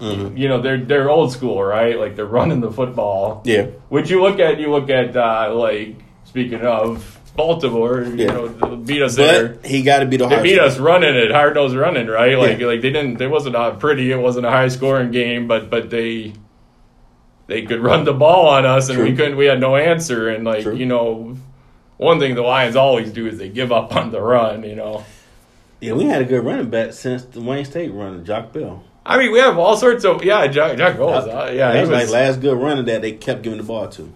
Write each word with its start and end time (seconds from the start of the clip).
you 0.00 0.48
know 0.48 0.60
they're 0.60 0.78
they're 0.84 1.10
old 1.10 1.32
school, 1.32 1.62
right? 1.62 1.98
Like 1.98 2.14
they're 2.16 2.24
running 2.26 2.60
the 2.60 2.70
football. 2.70 3.42
Yeah. 3.44 3.66
Which 3.88 4.10
you 4.10 4.22
look 4.22 4.38
at, 4.38 4.58
you 4.60 4.70
look 4.70 4.90
at 4.90 5.16
uh, 5.16 5.52
like 5.54 5.96
speaking 6.24 6.60
of 6.62 7.18
Baltimore, 7.34 8.02
you 8.02 8.26
know, 8.26 8.76
beat 8.76 9.02
us 9.02 9.16
there. 9.16 9.48
But 9.54 9.66
he 9.66 9.82
got 9.82 10.00
to 10.00 10.06
be 10.06 10.16
the 10.16 10.26
They 10.28 10.42
beat 10.42 10.58
us 10.58 10.78
running 10.78 11.14
it, 11.14 11.30
hard 11.30 11.54
nose 11.54 11.74
running, 11.74 12.06
right? 12.08 12.36
Like 12.38 12.58
Yeah. 12.58 12.66
like 12.66 12.80
they 12.82 12.90
didn't. 12.90 13.20
It 13.20 13.28
wasn't 13.28 13.56
a 13.56 13.72
pretty. 13.72 14.10
It 14.12 14.16
wasn't 14.20 14.46
a 14.46 14.50
high 14.50 14.68
scoring 14.68 15.10
game, 15.10 15.46
but 15.48 15.70
but 15.70 15.90
they 15.90 16.32
they 17.46 17.62
could 17.62 17.80
run 17.80 18.04
the 18.04 18.12
ball 18.12 18.48
on 18.48 18.66
us, 18.66 18.88
and 18.90 19.02
we 19.02 19.14
couldn't. 19.14 19.36
We 19.36 19.46
had 19.46 19.60
no 19.60 19.76
answer, 19.76 20.28
and 20.28 20.44
like 20.44 20.62
True. 20.64 20.74
you 20.76 20.86
know, 20.86 21.36
one 21.96 22.18
thing 22.20 22.34
the 22.34 22.42
Lions 22.42 22.76
always 22.76 23.10
do 23.12 23.26
is 23.26 23.38
they 23.38 23.48
give 23.48 23.72
up 23.72 23.94
on 23.96 24.10
the 24.12 24.20
run. 24.20 24.64
You 24.64 24.74
know, 24.76 25.04
Yeah, 25.80 25.92
we 25.94 26.04
had 26.04 26.20
a 26.22 26.24
good 26.24 26.44
running 26.44 26.70
back 26.70 26.92
since 26.92 27.24
the 27.24 27.40
Wayne 27.40 27.64
State 27.64 27.92
runner, 27.92 28.22
Joique 28.22 28.52
Bell. 28.52 28.84
I 29.08 29.16
mean, 29.16 29.32
we 29.32 29.38
have 29.38 29.56
all 29.58 29.74
sorts 29.76 30.04
of 30.04 30.22
yeah. 30.22 30.46
Jack, 30.48 30.76
Jack 30.76 30.98
uh, 30.98 31.50
yeah, 31.50 31.72
that 31.72 31.80
was, 31.80 31.88
was. 31.88 31.98
like 32.04 32.08
last 32.10 32.40
good 32.42 32.58
runner 32.58 32.82
that 32.82 33.00
they 33.00 33.12
kept 33.12 33.40
giving 33.42 33.56
the 33.58 33.64
ball 33.64 33.88
to. 33.88 34.12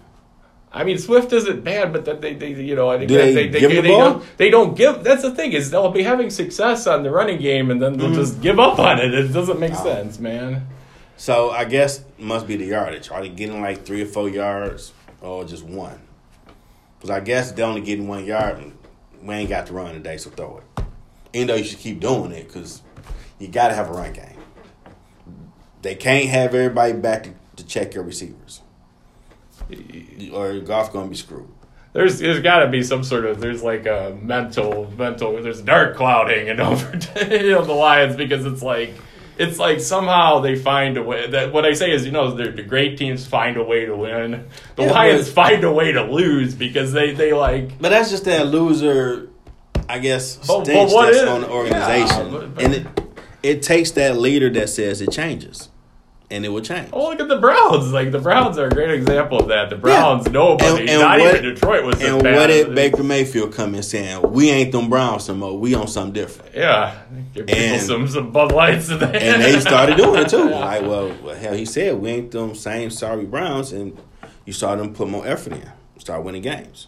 I 0.71 0.83
mean, 0.83 0.97
Swift 0.99 1.33
isn't 1.33 1.63
bad, 1.63 1.91
but 1.91 2.05
that 2.05 2.21
they, 2.21 2.35
they, 2.35 2.53
you 2.53 2.75
know, 2.75 2.89
I 2.89 2.97
think 2.99 3.09
Do 3.09 3.17
that 3.17 3.33
they 3.33 3.47
they, 3.47 3.59
give 3.59 3.71
him 3.71 3.77
the 3.77 3.81
they 3.83 3.87
don't, 3.97 4.37
they 4.37 4.49
don't 4.49 4.75
give. 4.77 5.03
That's 5.03 5.23
the 5.23 5.31
thing 5.31 5.53
is 5.53 5.71
they'll 5.71 5.91
be 5.91 6.03
having 6.03 6.29
success 6.29 6.85
on 6.87 7.01
the 7.03 7.09
running 7.11 7.39
game, 7.41 7.71
and 7.71 7.81
then 7.81 7.97
they'll 7.97 8.07
Mm-hmm. 8.07 8.15
just 8.15 8.41
give 8.41 8.59
up 8.59 8.77
on 8.79 8.99
it. 8.99 9.13
It 9.13 9.33
doesn't 9.33 9.59
make 9.59 9.75
sense, 9.75 10.19
man. 10.19 10.67
So 11.17 11.49
I 11.51 11.65
guess 11.65 11.99
it 11.99 12.19
must 12.19 12.45
be 12.47 12.55
the 12.55 12.65
yardage. 12.65 13.09
Are 13.09 13.21
they 13.21 13.29
getting 13.29 13.61
like 13.61 13.85
three 13.85 14.01
or 14.03 14.07
four 14.07 14.29
yards 14.29 14.93
or 15.21 15.43
just 15.43 15.63
one? 15.63 15.99
Because 16.97 17.09
I 17.09 17.19
guess 17.19 17.51
they're 17.51 17.65
only 17.65 17.81
getting 17.81 18.07
one 18.07 18.25
yard. 18.25 18.57
And 18.59 18.77
we 19.23 19.33
ain't 19.35 19.49
got 19.49 19.67
to 19.67 19.73
run 19.73 19.93
today, 19.93 20.17
so 20.17 20.29
throw 20.29 20.57
it. 20.57 20.83
Even 21.33 21.47
though 21.47 21.55
you 21.55 21.63
should 21.63 21.79
keep 21.79 21.99
doing 21.99 22.31
it 22.31 22.47
because 22.47 22.81
you 23.39 23.47
got 23.47 23.69
to 23.69 23.73
have 23.75 23.89
a 23.89 23.93
run 23.93 24.13
game. 24.13 24.37
They 25.83 25.93
can't 25.95 26.27
have 26.29 26.55
everybody 26.55 26.93
back 26.93 27.23
to, 27.25 27.33
to 27.57 27.65
check 27.65 27.93
your 27.93 28.03
receivers, 28.03 28.61
or 30.33 30.51
your 30.51 30.61
golf 30.61 30.91
gonna 30.91 31.09
be 31.09 31.15
screwed. 31.15 31.47
There's 31.93 32.19
there's 32.19 32.39
got 32.41 32.59
to 32.59 32.69
be 32.69 32.81
some 32.83 33.03
sort 33.03 33.25
of 33.25 33.39
there's 33.39 33.61
like 33.61 33.85
a 33.85 34.17
mental 34.19 34.91
mental 34.97 35.39
there's 35.41 35.59
a 35.59 35.63
dark 35.63 35.95
cloud 35.95 36.29
hanging 36.31 36.59
over 36.59 36.97
you 37.29 37.51
know, 37.51 37.63
the 37.63 37.73
Lions 37.73 38.15
because 38.15 38.45
it's 38.47 38.63
like 38.63 38.95
it's 39.37 39.59
like 39.59 39.79
somehow 39.79 40.39
they 40.39 40.55
find 40.55 40.97
a 40.97 41.03
way 41.03 41.27
that 41.29 41.53
what 41.53 41.65
I 41.65 41.73
say 41.73 41.91
is 41.91 42.05
you 42.05 42.11
know 42.11 42.31
the, 42.33 42.63
great 42.63 42.97
teams 42.97 43.27
find 43.27 43.57
a 43.57 43.63
way 43.63 43.85
to 43.85 43.95
win. 43.95 44.47
The 44.75 44.83
Yeah, 44.83 44.91
Lions 44.91 45.29
but- 45.29 45.35
find 45.49 45.63
a 45.63 45.71
way 45.71 45.91
to 45.91 46.03
lose 46.03 46.55
because 46.55 46.93
they 46.93 47.13
they 47.13 47.33
like. 47.33 47.77
But 47.79 47.89
that's 47.89 48.09
just 48.09 48.25
that 48.25 48.47
loser, 48.47 49.29
I 49.87 49.99
guess, 49.99 50.37
But- 50.37 50.65
but 50.65 50.89
what 50.91 51.05
that's 51.07 51.17
is- 51.17 51.29
on 51.29 51.41
the 51.41 51.49
organization, 51.49 52.31
yeah, 52.33 52.47
but- 52.55 52.63
and 52.63 52.73
it 52.73 52.87
it 53.43 53.61
takes 53.61 53.91
that 53.91 54.17
leader 54.17 54.49
that 54.51 54.69
says 54.69 54.99
it 55.01 55.11
changes, 55.11 55.69
and 56.33 56.43
it 56.45 56.49
will 56.49 56.61
change. 56.61 56.89
Oh, 56.91 57.09
look 57.09 57.19
at 57.19 57.27
the 57.27 57.37
Browns! 57.37 57.93
Like 57.93 58.11
the 58.11 58.19
Browns 58.19 58.57
are 58.57 58.65
a 58.65 58.69
great 58.69 58.89
example 58.91 59.39
of 59.39 59.47
that. 59.49 59.69
The 59.69 59.75
Browns, 59.75 60.27
nobody, 60.29 60.65
And- 60.81 60.89
and 60.89 61.01
not 61.01 61.19
what- 61.19 61.35
even 61.35 61.53
Detroit 61.53 61.85
was. 61.85 62.01
And 62.03 62.21
what 62.23 62.47
did 62.47 62.73
Baker 62.73 63.03
Mayfield 63.03 63.53
come 63.53 63.75
in 63.75 63.83
saying? 63.83 64.21
We 64.31 64.49
ain't 64.49 64.71
them 64.71 64.89
Browns 64.89 65.27
no 65.29 65.35
more. 65.35 65.57
We 65.57 65.75
on 65.75 65.87
something 65.87 66.13
different. 66.13 66.55
Yeah, 66.55 66.95
give 67.33 67.45
people 67.47 67.61
And- 67.63 67.81
some 67.81 68.07
some 68.07 68.31
Bud 68.31 68.51
Lights 68.51 68.87
they, 68.87 68.95
And 68.95 69.41
they 69.41 69.59
started 69.59 69.95
doing 69.97 70.21
it 70.23 70.29
too. 70.29 70.49
Yeah. 70.49 70.59
Like, 70.59 70.81
well, 70.81 71.11
well, 71.23 71.35
hell, 71.35 71.53
he 71.53 71.65
said 71.65 71.99
we 72.01 72.09
ain't 72.09 72.31
them 72.31 72.55
same 72.55 72.89
sorry 72.89 73.25
Browns, 73.25 73.71
and 73.71 73.97
you 74.45 74.53
saw 74.53 74.75
them 74.75 74.93
put 74.93 75.07
more 75.09 75.25
effort 75.27 75.53
in, 75.53 75.69
start 75.99 76.23
winning 76.23 76.41
games. 76.41 76.87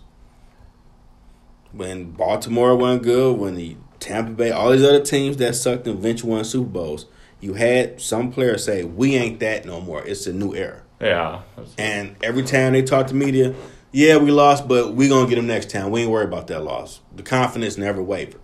When 1.71 2.11
Baltimore 2.11 2.75
won 2.75 2.99
good, 2.99 3.37
when 3.37 3.55
the 3.55 3.75
Tampa 3.99 4.31
Bay, 4.31 4.51
all 4.51 4.71
these 4.71 4.83
other 4.83 5.01
teams 5.01 5.37
that 5.37 5.55
sucked 5.55 5.87
and 5.87 5.97
eventually 5.99 6.31
won 6.31 6.43
Super 6.45 6.69
Bowls, 6.69 7.05
you 7.45 7.53
had 7.53 8.01
some 8.01 8.31
players 8.31 8.65
say, 8.65 8.83
"We 8.83 9.15
ain't 9.15 9.39
that 9.39 9.65
no 9.65 9.79
more. 9.79 10.03
It's 10.03 10.25
a 10.25 10.33
new 10.33 10.55
era." 10.55 10.81
yeah. 10.99 11.41
And 11.77 12.15
every 12.23 12.43
time 12.43 12.73
they 12.73 12.81
talk 12.81 13.07
to 13.07 13.13
media, 13.15 13.53
yeah, 13.91 14.17
we 14.17 14.31
lost, 14.31 14.67
but 14.67 14.95
we 14.95 15.07
gonna 15.07 15.29
get 15.29 15.35
them 15.35 15.45
next 15.47 15.69
time. 15.69 15.91
We 15.91 16.01
ain't 16.01 16.11
worried 16.11 16.27
about 16.27 16.47
that 16.47 16.63
loss. 16.63 17.01
The 17.15 17.23
confidence 17.23 17.77
never 17.77 18.01
wavered. 18.01 18.41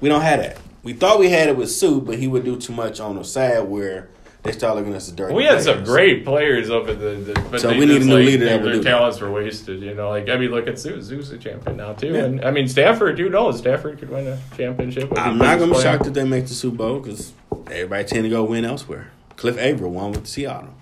We 0.00 0.08
don't 0.08 0.22
have 0.22 0.40
that. 0.40 0.58
We 0.82 0.94
thought 0.94 1.20
we 1.20 1.30
had 1.30 1.48
it 1.48 1.56
with 1.56 1.70
Suh, 1.70 2.00
but 2.00 2.18
he 2.18 2.26
would 2.26 2.44
do 2.44 2.56
too 2.56 2.72
much 2.72 2.98
on 2.98 3.14
the 3.14 3.24
side 3.24 3.60
where 3.68 4.08
they 4.42 4.50
start 4.52 4.74
looking 4.76 4.92
at 4.92 4.96
us 4.96 5.08
as 5.08 5.14
dirty. 5.14 5.34
We 5.34 5.44
had 5.44 5.62
some 5.62 5.84
great 5.84 6.24
players 6.24 6.68
over 6.68 6.92
the, 6.94 7.10
the 7.32 7.46
but 7.50 7.60
So 7.60 7.68
they 7.70 7.78
we 7.78 7.86
need 7.86 8.02
a 8.02 8.04
new 8.04 8.16
like, 8.16 8.26
leader 8.26 8.44
that 8.46 8.62
Their, 8.62 8.72
do 8.72 8.82
talents 8.82 9.20
were 9.20 9.30
wasted. 9.30 9.80
You 9.82 9.94
know, 9.94 10.08
like 10.10 10.28
I 10.28 10.36
mean, 10.36 10.50
look 10.50 10.66
at 10.66 10.78
Zeus. 10.78 11.04
Zeus 11.04 11.30
a 11.30 11.38
champion 11.38 11.76
now 11.76 11.92
too, 11.92 12.08
Yeah. 12.12 12.24
and 12.24 12.44
I 12.44 12.50
mean 12.50 12.66
Stafford. 12.66 13.18
Who 13.18 13.28
knows? 13.28 13.58
Stafford 13.58 13.98
could 14.00 14.10
win 14.10 14.26
a 14.26 14.40
championship. 14.56 15.12
I'm 15.16 15.38
not 15.38 15.58
gonna 15.58 15.72
be 15.74 15.80
shocked 15.80 16.06
if 16.06 16.14
they 16.14 16.24
make 16.24 16.46
the 16.46 16.54
Super 16.54 16.76
Bowl 16.76 16.98
because 17.00 17.32
everybody 17.70 18.04
tend 18.04 18.24
to 18.24 18.30
go 18.30 18.42
win 18.44 18.64
elsewhere. 18.64 19.12
Cliff 19.36 19.56
Avril 19.58 19.92
won 19.92 20.12
with 20.12 20.26
Seattle. 20.26 20.74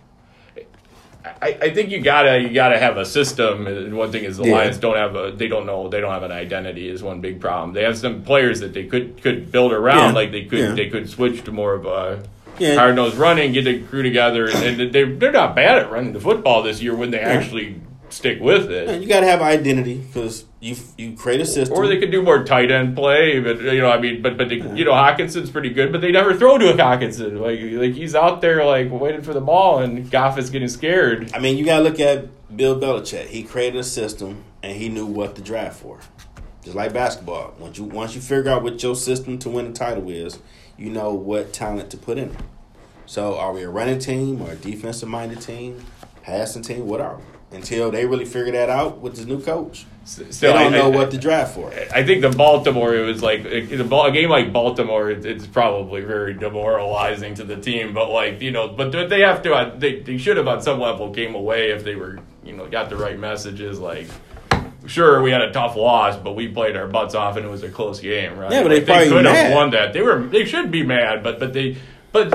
I, 1.43 1.59
I 1.61 1.71
think 1.75 1.91
you 1.91 2.01
gotta 2.01 2.41
you 2.41 2.49
gotta 2.49 2.79
have 2.79 2.97
a 2.97 3.05
system. 3.05 3.67
And 3.67 3.95
one 3.97 4.11
thing 4.11 4.25
is 4.25 4.39
the 4.39 4.45
Yeah. 4.45 4.55
Lions 4.55 4.79
don't 4.79 4.97
have 4.97 5.15
a 5.17 5.33
they 5.33 5.49
don't 5.49 5.67
know 5.67 5.89
they 5.89 6.01
don't 6.01 6.13
have 6.13 6.23
an 6.23 6.33
identity 6.33 6.89
is 6.89 7.03
one 7.03 7.21
big 7.21 7.41
problem. 7.41 7.75
They 7.75 7.83
have 7.83 7.99
some 7.99 8.23
players 8.23 8.61
that 8.61 8.73
they 8.73 8.85
could 8.87 9.21
could 9.23 9.53
build 9.53 9.73
around. 9.73 10.09
Yeah. 10.09 10.13
Like 10.13 10.33
they 10.33 10.45
could 10.47 10.59
Yeah. 10.59 10.73
they 10.73 10.89
could 10.89 11.11
switch 11.11 11.45
to 11.45 11.53
more 11.53 11.75
of 11.75 11.85
a 11.85 12.23
Yeah. 12.61 12.75
hard 12.77 12.97
nosed 12.97 13.17
running, 13.17 13.53
get 13.53 13.65
the 13.65 13.81
crew 13.81 14.03
together, 14.03 14.49
and, 14.49 14.93
they 14.93 15.05
they're 15.05 15.33
not 15.33 15.57
bad 15.57 15.79
at 15.79 15.91
running 15.91 16.13
the 16.13 16.21
football 16.21 16.63
this 16.63 16.81
year 16.83 16.95
when 16.95 17.11
they 17.11 17.21
actually 17.21 17.81
stick 18.11 18.41
with 18.41 18.71
Yeah, 18.71 18.93
it. 18.93 19.03
You 19.03 19.09
got 19.09 19.21
to 19.21 19.27
have 19.27 19.41
identity 19.41 19.95
because 19.99 20.45
you 20.61 20.77
you 20.99 21.17
create 21.17 21.41
a 21.41 21.47
system. 21.47 21.77
Or 21.79 21.87
they 21.87 21.99
could 21.99 22.11
do 22.11 22.23
more 22.23 22.45
tight 22.45 22.71
end 22.71 22.97
play, 22.97 23.41
but 23.41 23.61
you 23.61 23.81
know, 23.81 23.91
I 23.91 24.01
mean, 24.01 24.21
but 24.23 24.37
but 24.37 24.49
they, 24.49 24.57
you 24.57 24.85
know, 24.85 24.93
Hockenson's 24.93 25.51
pretty 25.51 25.71
good, 25.71 25.93
but 25.93 26.01
they 26.01 26.13
never 26.13 26.35
throw 26.35 26.59
to 26.59 26.73
a 26.73 26.77
Hawkinson. 26.77 27.41
Like 27.41 27.61
like 27.63 27.95
he's 27.95 28.15
out 28.15 28.41
there 28.41 28.65
like 28.65 28.91
waiting 28.91 29.23
for 29.23 29.33
the 29.33 29.41
ball, 29.41 29.79
and 29.79 30.11
Goff 30.11 30.39
is 30.39 30.51
getting 30.51 30.69
scared. 30.69 31.31
I 31.35 31.39
mean, 31.39 31.57
you 31.57 31.65
got 31.65 31.79
to 31.79 31.85
look 31.85 32.01
at 32.01 32.29
Bill 32.57 32.79
Belichick. 32.79 33.27
He 33.29 33.43
created 33.43 33.79
a 33.79 33.85
system 33.85 34.45
and 34.63 34.77
he 34.77 34.89
knew 34.89 35.07
what 35.07 35.37
to 35.37 35.43
draft 35.43 35.81
for. 35.81 36.01
Just 36.63 36.77
like 36.77 36.93
basketball, 36.93 37.55
once 37.59 37.79
you 37.79 37.85
once 37.85 38.15
you 38.15 38.21
figure 38.21 38.51
out 38.51 38.63
what 38.63 38.83
your 38.83 38.95
system 38.95 39.39
to 39.39 39.49
win 39.49 39.73
the 39.73 39.79
title 39.79 40.11
is, 40.11 40.39
you 40.81 40.91
know 40.91 41.13
what 41.13 41.53
talent 41.53 41.91
to 41.91 41.97
put 41.97 42.19
in. 42.19 42.37
So, 43.07 43.37
are 43.37 43.53
we 43.53 43.63
a 43.63 43.69
running 43.69 43.99
team 43.99 44.41
or 44.41 44.53
a 44.53 44.57
defensive 44.57 45.09
minded 45.09 45.41
team, 45.43 45.85
passing 46.23 46.63
team? 46.63 46.87
What 46.87 47.01
are 47.01 47.17
we? 47.17 47.23
Until 47.57 47.91
they 47.91 48.07
really 48.07 48.25
figure 48.25 48.53
that 48.53 48.71
out 48.71 48.99
with 48.99 49.17
this 49.17 49.27
new 49.27 49.43
coach, 49.43 49.85
Still, 50.05 50.27
they 50.31 50.47
don't 50.65 50.73
I- 50.73 50.79
know 50.79 50.93
I- 50.93 50.97
what 50.97 51.11
to 51.11 51.19
draft 51.19 51.55
for. 51.57 51.73
I 51.93 52.05
think 52.05 52.23
the 52.23 52.31
Baltimore 52.31 52.95
it 52.95 53.03
was 53.05 53.23
like 53.25 53.45
a, 53.45 53.63
a 53.65 54.13
game 54.13 54.31
like 54.31 54.53
Baltimore 54.53 55.11
it, 55.11 55.27
it's 55.27 55.49
probably 55.49 56.01
very 56.03 56.33
demoralizing 56.35 57.35
to 57.35 57.45
the 57.45 57.57
team 57.57 57.93
but 57.93 58.09
like 58.11 58.41
you 58.41 58.53
know 58.53 58.69
but 58.69 58.93
they 59.09 59.21
have 59.21 59.43
to 59.43 59.53
uh, 59.53 59.77
they, 59.77 59.99
they 60.01 60.17
should 60.17 60.37
have 60.37 60.47
on 60.47 60.63
some 60.63 60.79
level 60.81 61.11
came 61.11 61.35
away 61.35 61.71
if 61.73 61.83
they 61.83 61.97
were 61.97 62.21
you 62.45 62.53
know 62.53 62.69
got 62.69 62.89
the 62.89 62.97
right 62.97 63.19
messages 63.19 63.81
like 63.81 64.07
sure 64.91 65.23
we 65.23 65.31
had 65.31 65.41
a 65.43 65.53
tough 65.53 65.77
loss 65.77 66.17
but 66.17 66.35
we 66.35 66.49
played 66.49 66.77
our 66.77 66.87
butts 66.87 67.15
off 67.15 67.37
and 67.37 67.47
it 67.47 67.49
was 67.49 67.63
a 67.63 67.69
close 67.71 68.01
game 68.01 68.37
right? 68.39 68.53
Yeah, 68.53 68.63
but 68.63 68.69
they 68.71 68.85
Like, 68.85 69.09
could 69.09 69.25
have 69.25 69.55
won 69.55 69.71
that. 69.71 69.93
They 69.93 70.03
were 70.03 70.21
they 70.27 70.45
should 70.45 70.71
be 70.71 70.83
mad 70.83 71.23
but 71.23 71.39
but 71.39 71.53
they 71.53 71.77
but 72.13 72.33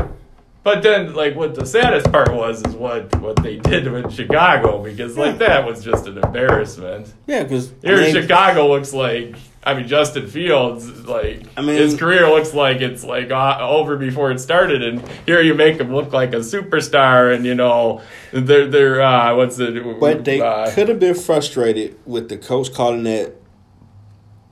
but 0.65 0.81
then, 0.81 1.13
like, 1.13 1.35
what 1.35 1.53
the 1.53 1.63
saddest 1.65 2.11
part 2.11 2.33
was 2.33 2.65
is 2.65 2.73
what 2.75 3.15
what 3.21 3.35
they 3.43 3.57
did 3.57 3.89
with 3.89 4.11
Chicago 4.11 4.83
because, 4.83 5.15
like, 5.15 5.39
Yeah. 5.39 5.47
that 5.47 5.65
was 5.65 5.83
just 5.83 6.07
an 6.07 6.17
embarrassment. 6.17 7.13
Yeah, 7.27 7.43
because 7.43 7.71
Here, 7.83 8.11
Chicago 8.11 8.67
looks 8.67 8.91
like. 8.91 9.35
I 9.67 9.73
mean, 9.73 9.87
Justin 9.87 10.27
Fields, 10.27 11.07
like 11.07 11.41
I 11.57 11.61
mean- 11.61 11.77
his 11.77 11.95
career 11.95 12.27
looks 12.29 12.53
like 12.53 12.81
it's 12.81 13.03
like 13.03 13.31
uh, 13.31 13.57
over 13.61 13.95
before 13.97 14.31
it 14.31 14.39
started, 14.39 14.83
and 14.83 15.01
here 15.25 15.41
you 15.41 15.53
make 15.55 15.79
him 15.79 15.93
look 15.93 16.13
like 16.13 16.33
a 16.33 16.37
superstar, 16.39 17.33
and 17.33 17.45
you 17.45 17.55
know 17.55 18.01
they're 18.31 18.67
they're 18.67 19.01
uh, 19.01 19.35
what's 19.35 19.57
the 19.57 19.95
But 19.99 20.25
they 20.25 20.39
uh, 20.41 20.69
could 20.71 20.89
have 20.89 20.99
been 20.99 21.15
frustrated 21.15 21.95
with 22.05 22.29
the 22.29 22.37
coach 22.37 22.73
calling 22.73 23.03
that 23.03 23.33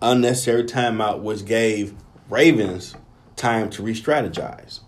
unnecessary 0.02 0.64
timeout, 0.64 1.22
which 1.22 1.46
gave 1.46 1.94
Ravens 2.30 2.96
time 3.36 3.70
to 3.72 3.84
re-strategize. 3.84 4.80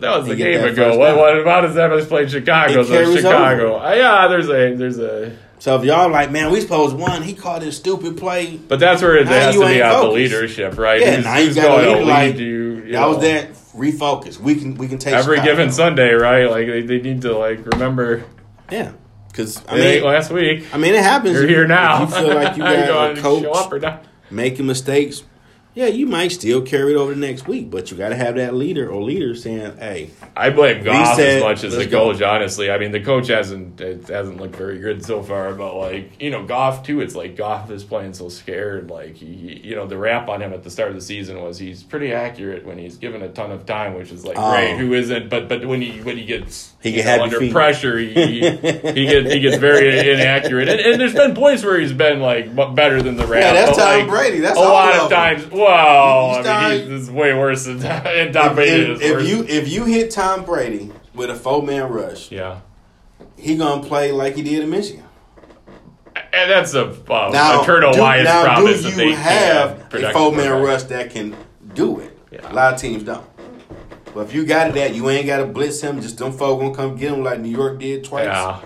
But 0.00 0.12
that 0.12 0.18
was 0.20 0.28
a 0.28 0.36
game 0.36 0.64
ago. 0.64 0.96
What, 0.96 1.16
what 1.16 1.38
about 1.38 1.64
his 1.64 1.76
ever 1.76 2.04
played 2.04 2.30
Chicago? 2.30 2.82
So 2.84 3.16
Chicago. 3.16 3.76
over. 3.76 3.84
Uh, 3.84 3.94
yeah, 3.94 4.28
there's 4.28 4.48
a 4.48 4.74
there's 4.76 4.98
a. 4.98 5.36
So 5.60 5.76
if 5.76 5.84
y'all 5.84 6.08
like, 6.08 6.30
man, 6.30 6.52
we 6.52 6.60
supposed 6.60 6.96
one, 6.96 7.22
he 7.22 7.34
called 7.34 7.62
this 7.62 7.76
stupid 7.76 8.16
play. 8.16 8.56
But 8.58 8.78
that's 8.78 9.02
where 9.02 9.16
it 9.16 9.26
has 9.26 9.56
to 9.56 9.66
be 9.66 9.82
out 9.82 10.02
the 10.02 10.08
leadership, 10.10 10.78
right? 10.78 11.00
Yeah, 11.00 11.16
Who's- 11.16 11.24
now 11.24 11.34
who's 11.34 11.54
got 11.56 11.62
going 11.62 11.84
to 11.84 12.04
lead 12.04 12.06
like 12.06 12.36
you? 12.38 12.74
you 12.84 12.92
that 12.92 13.06
was 13.08 13.20
that 13.22 13.52
refocus. 13.74 14.38
We 14.38 14.54
can 14.54 14.76
we 14.76 14.86
can 14.86 14.98
take 14.98 15.14
every 15.14 15.36
Chicago. 15.38 15.50
given 15.56 15.72
Sunday, 15.72 16.12
right? 16.12 16.48
Like 16.48 16.66
they, 16.68 16.82
they 16.82 17.00
need 17.00 17.22
to 17.22 17.36
like 17.36 17.66
remember. 17.66 18.24
Yeah, 18.70 18.92
because 19.32 19.60
I 19.66 19.74
mean, 19.74 20.04
last 20.04 20.30
week 20.30 20.66
I 20.72 20.78
mean, 20.78 20.94
it 20.94 21.02
happens. 21.02 21.34
you're 21.34 21.48
here 21.48 21.66
now. 21.66 22.02
You 22.02 22.06
feel 22.06 22.34
like 22.34 22.56
you 22.56 22.62
got 22.62 23.10
a 23.10 23.14
to 23.16 23.20
coach 23.20 23.42
show 23.42 23.52
up 23.52 23.72
or 23.72 23.80
not? 23.80 24.04
making 24.30 24.66
mistakes. 24.66 25.24
Yeah, 25.78 25.86
you 25.86 26.08
might 26.08 26.32
still 26.32 26.60
carry 26.62 26.94
it 26.94 26.96
over 26.96 27.14
the 27.14 27.20
next 27.20 27.46
week, 27.46 27.70
but 27.70 27.88
you 27.92 27.96
got 27.96 28.08
to 28.08 28.16
have 28.16 28.34
that 28.34 28.52
leader 28.52 28.90
or 28.90 29.00
leader 29.00 29.36
saying, 29.36 29.76
"Hey, 29.78 30.10
I 30.36 30.50
blame 30.50 30.82
Goff 30.82 31.14
said, 31.14 31.36
as 31.36 31.42
much 31.44 31.62
as 31.62 31.76
the 31.76 31.86
coach. 31.86 32.20
Honestly, 32.20 32.68
I 32.68 32.78
mean 32.78 32.90
the 32.90 32.98
coach 32.98 33.28
hasn't 33.28 33.80
it 33.80 34.08
hasn't 34.08 34.38
looked 34.38 34.56
very 34.56 34.80
good 34.80 35.04
so 35.04 35.22
far. 35.22 35.54
But 35.54 35.76
like 35.76 36.20
you 36.20 36.30
know, 36.30 36.44
Goff 36.44 36.82
too. 36.84 37.00
It's 37.00 37.14
like 37.14 37.36
Goff 37.36 37.70
is 37.70 37.84
playing 37.84 38.14
so 38.14 38.28
scared. 38.28 38.90
Like 38.90 39.14
he, 39.14 39.60
you 39.62 39.76
know, 39.76 39.86
the 39.86 39.96
rap 39.96 40.28
on 40.28 40.42
him 40.42 40.52
at 40.52 40.64
the 40.64 40.70
start 40.70 40.88
of 40.88 40.96
the 40.96 41.00
season 41.00 41.40
was 41.40 41.60
he's 41.60 41.84
pretty 41.84 42.12
accurate 42.12 42.66
when 42.66 42.76
he's 42.76 42.96
given 42.96 43.22
a 43.22 43.28
ton 43.28 43.52
of 43.52 43.64
time, 43.64 43.94
which 43.94 44.10
is 44.10 44.24
like 44.24 44.36
Oh. 44.36 44.50
great. 44.50 44.78
Who 44.78 44.94
isn't? 44.94 45.30
But 45.30 45.48
but 45.48 45.64
when 45.64 45.80
he 45.80 46.00
when 46.00 46.16
he 46.16 46.24
gets 46.24 46.74
He 46.82 46.90
get 46.90 47.04
know, 47.06 47.22
under 47.22 47.38
feet. 47.38 47.52
pressure, 47.52 47.96
he 47.96 48.08
he, 48.14 48.40
he 48.40 49.06
gets 49.06 49.32
he 49.32 49.38
gets 49.38 49.58
very 49.58 50.10
inaccurate. 50.10 50.68
And, 50.68 50.80
and 50.80 51.00
there's 51.00 51.14
been 51.14 51.36
points 51.36 51.62
where 51.62 51.78
he's 51.78 51.92
been 51.92 52.18
like 52.18 52.52
better 52.74 53.00
than 53.00 53.14
the 53.16 53.28
rap. 53.28 53.42
Yeah, 53.42 53.52
that's 53.52 53.78
Tom 53.78 54.00
like, 54.00 54.08
Brady. 54.08 54.40
That's 54.40 54.58
a 54.58 54.60
lot 54.60 54.96
of 54.96 55.02
of 55.02 55.10
times. 55.10 55.46
Well, 55.46 55.67
You 55.68 56.50
I 56.50 56.68
mean, 56.70 56.80
he's, 56.80 57.06
this 57.06 57.10
way 57.10 57.34
worse 57.34 57.64
than 57.64 57.82
and 57.84 58.32
Tom 58.32 58.54
Brady 58.54 58.92
if, 58.92 59.02
is 59.02 59.10
if 59.10 59.28
you 59.28 59.44
if 59.44 59.68
you 59.68 59.84
hit 59.84 60.10
Tom 60.10 60.44
Brady 60.44 60.92
with 61.14 61.30
a 61.30 61.34
four 61.34 61.62
man 61.62 61.90
rush, 61.90 62.30
yeah. 62.30 62.60
he 63.36 63.56
gonna 63.56 63.82
play 63.82 64.12
like 64.12 64.34
he 64.34 64.42
did 64.42 64.62
in 64.62 64.70
Michigan." 64.70 65.04
And 66.32 66.50
that's 66.50 66.74
a, 66.74 66.86
uh, 66.88 67.30
Now, 67.32 67.62
a 67.62 67.64
Colonel 67.64 67.92
do, 67.92 68.00
now 68.00 68.44
problem. 68.44 68.72
do 68.72 68.88
you 68.88 68.94
they 68.94 69.12
have 69.12 69.92
a 69.94 70.12
four 70.12 70.32
man 70.32 70.62
rush 70.62 70.84
that 70.84 71.10
can 71.10 71.36
do 71.74 72.00
it? 72.00 72.18
Yeah. 72.30 72.52
A 72.52 72.54
lot 72.54 72.74
of 72.74 72.80
teams 72.80 73.02
don't. 73.02 73.24
But 74.14 74.26
if 74.26 74.34
you 74.34 74.44
got 74.44 74.68
it, 74.68 74.74
that 74.74 74.94
you 74.94 75.08
ain't 75.10 75.26
got 75.26 75.38
to 75.38 75.46
blitz 75.46 75.80
him. 75.80 76.00
Just 76.00 76.18
them 76.18 76.32
folk 76.32 76.60
gonna 76.60 76.74
come 76.74 76.96
get 76.96 77.12
him 77.12 77.22
like 77.22 77.40
New 77.40 77.50
York 77.50 77.78
did 77.78 78.04
twice. 78.04 78.24
Yeah. 78.24 78.60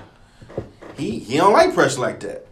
He 0.96 1.18
he 1.18 1.36
don't 1.36 1.52
like 1.52 1.74
pressure 1.74 2.00
like 2.00 2.20
that. 2.20 2.46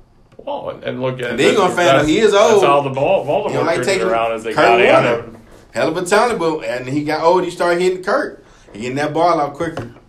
Well, 0.44 0.70
and, 0.70 0.84
and 0.84 1.00
look 1.02 1.20
at 1.20 1.38
you 1.38 1.56
gonna 1.56 1.75
find 1.75 1.88
out 1.88 2.06
he 2.06 2.19
is 2.19 2.32
That's 2.32 2.62
old. 2.62 2.84
the 2.87 2.90
ball, 2.90 3.25
Baltimore 3.25 3.64
like 3.64 3.82
taking 3.82 4.06
around 4.06 4.32
as 4.32 4.42
they 4.44 4.52
Kurt 4.52 4.81
got 4.87 5.04
him. 5.25 5.37
Hell 5.72 5.88
of 5.88 5.96
a 5.96 6.04
talent, 6.04 6.38
but 6.38 6.60
and 6.64 6.88
he 6.88 7.04
got 7.04 7.22
old. 7.22 7.44
He 7.44 7.50
started 7.50 7.81
hitting 7.81 8.02
Kurt. 8.02 8.44
He 8.72 8.81
getting 8.81 8.96
that 8.96 9.12
ball 9.12 9.40
out 9.40 9.54
quicker. 9.54 9.94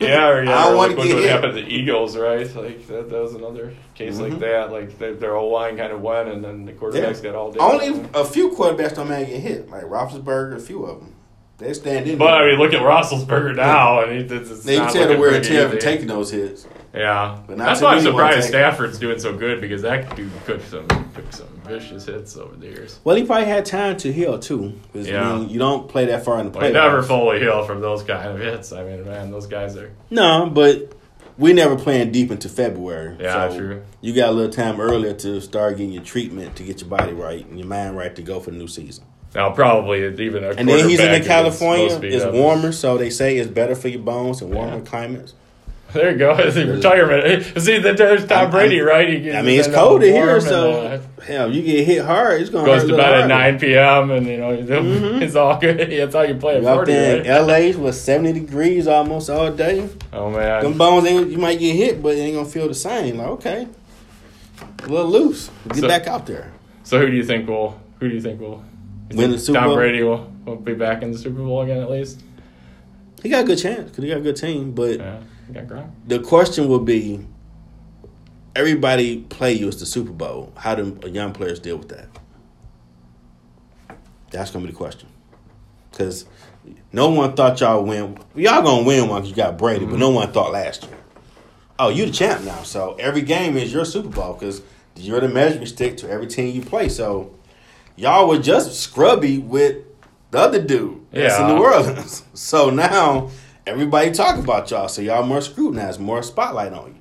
Yeah, 0.00 0.28
or, 0.30 0.42
yeah, 0.42 0.58
I 0.58 0.64
don't 0.64 0.78
like 0.78 0.96
what 0.96 1.06
get 1.06 1.14
what 1.14 1.22
hit. 1.24 1.30
happened 1.30 1.56
to 1.56 1.60
the 1.62 1.68
Eagles, 1.68 2.16
right? 2.16 2.46
Like 2.56 2.86
that, 2.86 3.10
that 3.10 3.20
was 3.22 3.34
another 3.34 3.74
case 3.94 4.18
like 4.18 4.32
Mhm. 4.32 4.38
that. 4.40 4.72
Like 4.72 4.98
their, 4.98 5.12
their 5.12 5.34
whole 5.34 5.52
line 5.52 5.76
kind 5.76 5.92
of 5.92 6.00
went, 6.00 6.26
and 6.30 6.42
then 6.42 6.64
the 6.64 6.72
quarterbacks 6.72 7.22
got 7.22 7.34
all 7.34 7.52
day. 7.52 7.58
Only 7.60 8.08
a 8.14 8.24
few 8.24 8.48
quarterbacks 8.52 8.94
don't 8.94 9.10
man 9.10 9.26
get 9.26 9.40
hit, 9.40 9.68
like 9.68 9.82
Roethlisberger. 9.84 10.56
A 10.56 10.58
few 10.58 10.84
of 10.86 11.00
them, 11.00 11.14
they 11.60 11.72
stand 11.74 12.08
in. 12.08 12.18
But 12.18 12.26
there. 12.26 12.34
I 12.42 12.50
mean, 12.50 12.58
look 12.58 12.72
at 12.72 12.80
Roethlisberger 12.82 13.54
now, 13.54 14.02
and 14.02 14.12
he, 14.12 14.34
it's, 14.36 14.50
it's 14.50 14.64
they 14.64 14.76
can 14.76 14.84
not 14.86 14.92
tell 14.92 15.02
the 15.02 15.08
looking 15.10 15.20
wear 15.20 15.28
and 15.34 15.36
pretty 15.44 15.48
tear 15.54 15.66
of 15.66 15.72
easy. 15.74 15.80
taking 15.80 16.06
those 16.08 16.30
hits. 16.32 16.66
Yeah, 16.92 17.38
But 17.46 17.56
not 17.58 17.66
that's 17.66 17.80
why 17.82 17.94
I'm 17.94 18.00
surprised 18.00 18.38
take- 18.42 18.48
Stafford's 18.48 18.98
doing 18.98 19.20
so 19.20 19.36
good 19.36 19.60
because 19.60 19.82
that 19.82 20.16
dude 20.16 20.32
took 20.44 20.60
some 20.62 20.88
took 21.14 21.32
some 21.32 21.46
vicious 21.64 22.04
hits 22.06 22.36
over 22.36 22.56
the 22.56 22.66
years. 22.66 22.98
Well, 23.04 23.14
he 23.14 23.22
probably 23.24 23.44
had 23.46 23.64
time 23.64 23.96
to 23.98 24.12
heal 24.12 24.40
too. 24.40 24.72
'cause, 24.92 25.06
I 25.06 25.10
Yeah. 25.12 25.36
mean, 25.38 25.50
you 25.50 25.60
don't 25.60 25.88
play 25.88 26.06
that 26.06 26.24
far 26.24 26.40
in 26.40 26.50
the 26.50 26.58
Well, 26.58 26.66
he 26.66 26.72
never 26.72 27.00
fully 27.04 27.38
heal 27.38 27.64
from 27.64 27.80
those 27.80 28.02
kind 28.02 28.28
of 28.30 28.40
hits. 28.40 28.72
I 28.72 28.82
mean, 28.82 29.04
man, 29.04 29.30
those 29.30 29.46
guys 29.46 29.76
are. 29.76 29.92
No, 30.10 30.50
but 30.52 30.92
we 31.38 31.52
never 31.52 31.76
playing 31.76 32.10
deep 32.10 32.32
into 32.32 32.48
February. 32.48 33.16
Yeah, 33.20 33.48
so 33.50 33.56
true. 33.56 33.82
You 34.00 34.12
got 34.12 34.30
a 34.30 34.32
little 34.32 34.50
time 34.52 34.80
earlier 34.80 35.12
to 35.12 35.40
start 35.40 35.76
getting 35.76 35.92
your 35.92 36.02
treatment 36.02 36.56
to 36.56 36.64
get 36.64 36.80
your 36.80 36.90
body 36.90 37.12
right 37.12 37.46
and 37.46 37.56
your 37.56 37.68
mind 37.68 37.96
right 37.96 38.16
to 38.16 38.22
go 38.22 38.40
for 38.40 38.50
the 38.50 38.56
new 38.56 38.66
season. 38.66 39.04
Now, 39.34 39.50
probably 39.50 40.04
even 40.24 40.42
a 40.44 40.48
And 40.50 40.68
then 40.68 40.88
he's 40.88 40.98
in 40.98 41.06
quarterback 41.06 41.10
the 41.10 41.20
is 41.20 41.26
California. 41.26 42.00
It's 42.02 42.24
warmer, 42.26 42.72
so 42.72 42.98
they 42.98 43.10
say 43.10 43.36
it's 43.38 43.48
better 43.50 43.74
for 43.76 43.88
your 43.88 44.00
bones 44.02 44.42
and 44.42 44.52
warmer 44.52 44.78
Yeah. 44.78 44.80
climates. 44.84 45.34
There 45.92 46.12
you 46.12 46.18
go. 46.18 46.36
It's 46.38 46.54
retirement. 46.56 47.58
See, 47.60 47.78
there's 47.80 48.24
Tom 48.26 48.38
I'm- 48.38 48.50
Brady, 48.52 48.78
right? 48.80 49.08
I 49.34 49.42
mean, 49.42 49.58
it's 49.58 49.66
cold 49.66 50.04
in 50.04 50.14
here, 50.14 50.36
and, 50.36 50.42
so 50.44 50.82
uh, 50.82 51.00
hell, 51.24 51.52
you 51.52 51.62
get 51.62 51.84
hit 51.84 52.04
hard, 52.04 52.40
it's 52.40 52.48
gonna 52.48 52.64
goes 52.64 52.84
to 52.84 52.94
a 52.94 52.96
bed 52.96 53.22
at 53.22 53.26
nine 53.26 53.58
p.m. 53.58 54.12
and 54.12 54.24
you 54.24 54.36
know 54.36 54.56
Mhm. 54.56 55.20
it's 55.20 55.34
all 55.34 55.58
good. 55.58 55.78
That's 55.90 56.14
how 56.14 56.22
you 56.22 56.34
play 56.36 56.58
at 56.58 56.62
forty. 56.62 56.92
Right? 56.94 57.26
LA 57.26 57.76
with 57.76 57.96
seventy 57.96 58.32
degrees 58.38 58.86
almost 58.86 59.28
all 59.30 59.50
day. 59.50 59.88
Oh 60.12 60.30
man, 60.30 60.62
Them 60.62 60.78
bones, 60.78 61.06
ain't, 61.08 61.28
you 61.28 61.38
might 61.38 61.58
get 61.58 61.74
hit, 61.74 62.00
but 62.00 62.14
it 62.14 62.20
ain't 62.20 62.36
gonna 62.36 62.48
feel 62.48 62.68
the 62.68 62.74
same. 62.74 63.16
Like 63.18 63.26
okay, 63.26 63.66
a 64.84 64.86
little 64.88 65.10
loose. 65.10 65.50
Get 65.70 65.78
So- 65.78 65.88
back 65.88 66.06
out 66.06 66.24
there. 66.24 66.52
so 66.84 67.00
who 67.00 67.08
do 67.08 67.16
you 67.16 67.24
think 67.24 67.48
will? 67.48 67.80
Who 67.98 68.08
do 68.08 68.14
you 68.14 68.20
think 68.20 68.40
will? 68.40 68.62
Win 69.10 69.32
the 69.32 69.38
Super 69.38 69.58
Tom 69.58 69.68
Bowl? 69.68 69.76
Brady 69.76 70.02
will, 70.02 70.32
will 70.44 70.56
be 70.56 70.74
back 70.74 71.02
in 71.02 71.12
the 71.12 71.18
Super 71.18 71.42
Bowl 71.42 71.62
again 71.62 71.78
at 71.82 71.90
least. 71.90 72.22
He 73.22 73.28
got 73.28 73.44
a 73.44 73.46
good 73.46 73.58
chance 73.58 73.90
because 73.90 74.02
he 74.04 74.10
got 74.10 74.18
a 74.18 74.22
good 74.22 74.36
team. 74.36 74.72
But 74.72 74.98
Yeah, 74.98 75.20
the 76.06 76.20
question 76.20 76.68
will 76.68 76.80
be: 76.80 77.26
Everybody 78.54 79.22
play 79.22 79.52
you 79.52 79.68
as 79.68 79.78
the 79.78 79.86
Super 79.86 80.12
Bowl. 80.12 80.52
How 80.56 80.74
do 80.74 80.98
young 81.08 81.32
players 81.32 81.58
deal 81.60 81.76
with 81.76 81.88
that? 81.88 82.08
That's 84.30 84.50
gonna 84.50 84.64
be 84.64 84.70
the 84.70 84.76
question. 84.76 85.08
Because 85.90 86.24
no 86.92 87.10
one 87.10 87.34
thought 87.34 87.60
y'all 87.60 87.82
win. 87.84 88.18
Y'all 88.34 88.62
gonna 88.62 88.86
win 88.86 89.08
one 89.08 89.22
because 89.22 89.30
you 89.30 89.36
got 89.36 89.58
Brady, 89.58 89.84
but 89.84 89.92
mm-hmm. 89.92 90.00
no 90.00 90.10
one 90.10 90.32
thought 90.32 90.52
last 90.52 90.84
year. 90.84 90.96
Oh, 91.78 91.88
you 91.88 92.06
the 92.06 92.12
champ 92.12 92.44
now, 92.44 92.62
so 92.62 92.94
every 92.98 93.22
game 93.22 93.56
is 93.56 93.72
your 93.72 93.84
Super 93.84 94.08
Bowl 94.08 94.34
because 94.34 94.62
you're 94.96 95.20
the 95.20 95.28
measuring 95.28 95.66
stick 95.66 95.96
to 95.98 96.10
every 96.10 96.26
team 96.26 96.54
you 96.54 96.62
play. 96.62 96.88
So 96.88 97.34
y'all 97.96 98.28
were 98.28 98.38
just 98.38 98.80
scrubby 98.80 99.38
with 99.38 99.76
the 100.30 100.38
other 100.38 100.62
dude 100.62 101.00
that's 101.10 101.38
in 101.38 101.48
Yeah. 101.48 101.54
New 101.54 101.62
Orleans. 101.62 102.24
So 102.34 102.70
now 102.70 103.30
everybody 103.66 104.10
talk 104.10 104.38
about 104.38 104.70
y'all. 104.70 104.88
So 104.88 105.02
y'all 105.02 105.24
more 105.26 105.40
scrutinized, 105.40 106.00
more 106.00 106.22
spotlight 106.22 106.72
on 106.72 106.86
you. 106.94 107.00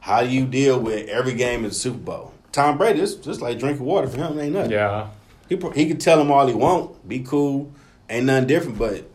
How 0.00 0.22
do 0.22 0.28
you 0.28 0.46
deal 0.46 0.78
with 0.78 1.08
every 1.08 1.34
game 1.34 1.60
in 1.64 1.70
the 1.70 1.74
Super 1.74 1.98
Bowl? 1.98 2.32
Tom 2.52 2.78
Brady, 2.78 3.00
it's 3.00 3.14
just 3.14 3.40
like 3.40 3.58
drinking 3.58 3.84
water 3.84 4.06
for 4.06 4.18
him. 4.18 4.38
Ain't 4.38 4.52
nothing. 4.54 4.70
Yeah, 4.70 5.08
He 5.48 5.56
he 5.74 5.86
can 5.88 5.98
tell 5.98 6.16
them 6.18 6.30
all 6.30 6.46
he 6.46 6.54
want, 6.54 7.06
be 7.08 7.20
cool, 7.20 7.72
ain't 8.08 8.26
nothing 8.26 8.46
different. 8.46 8.78
But 8.78 9.10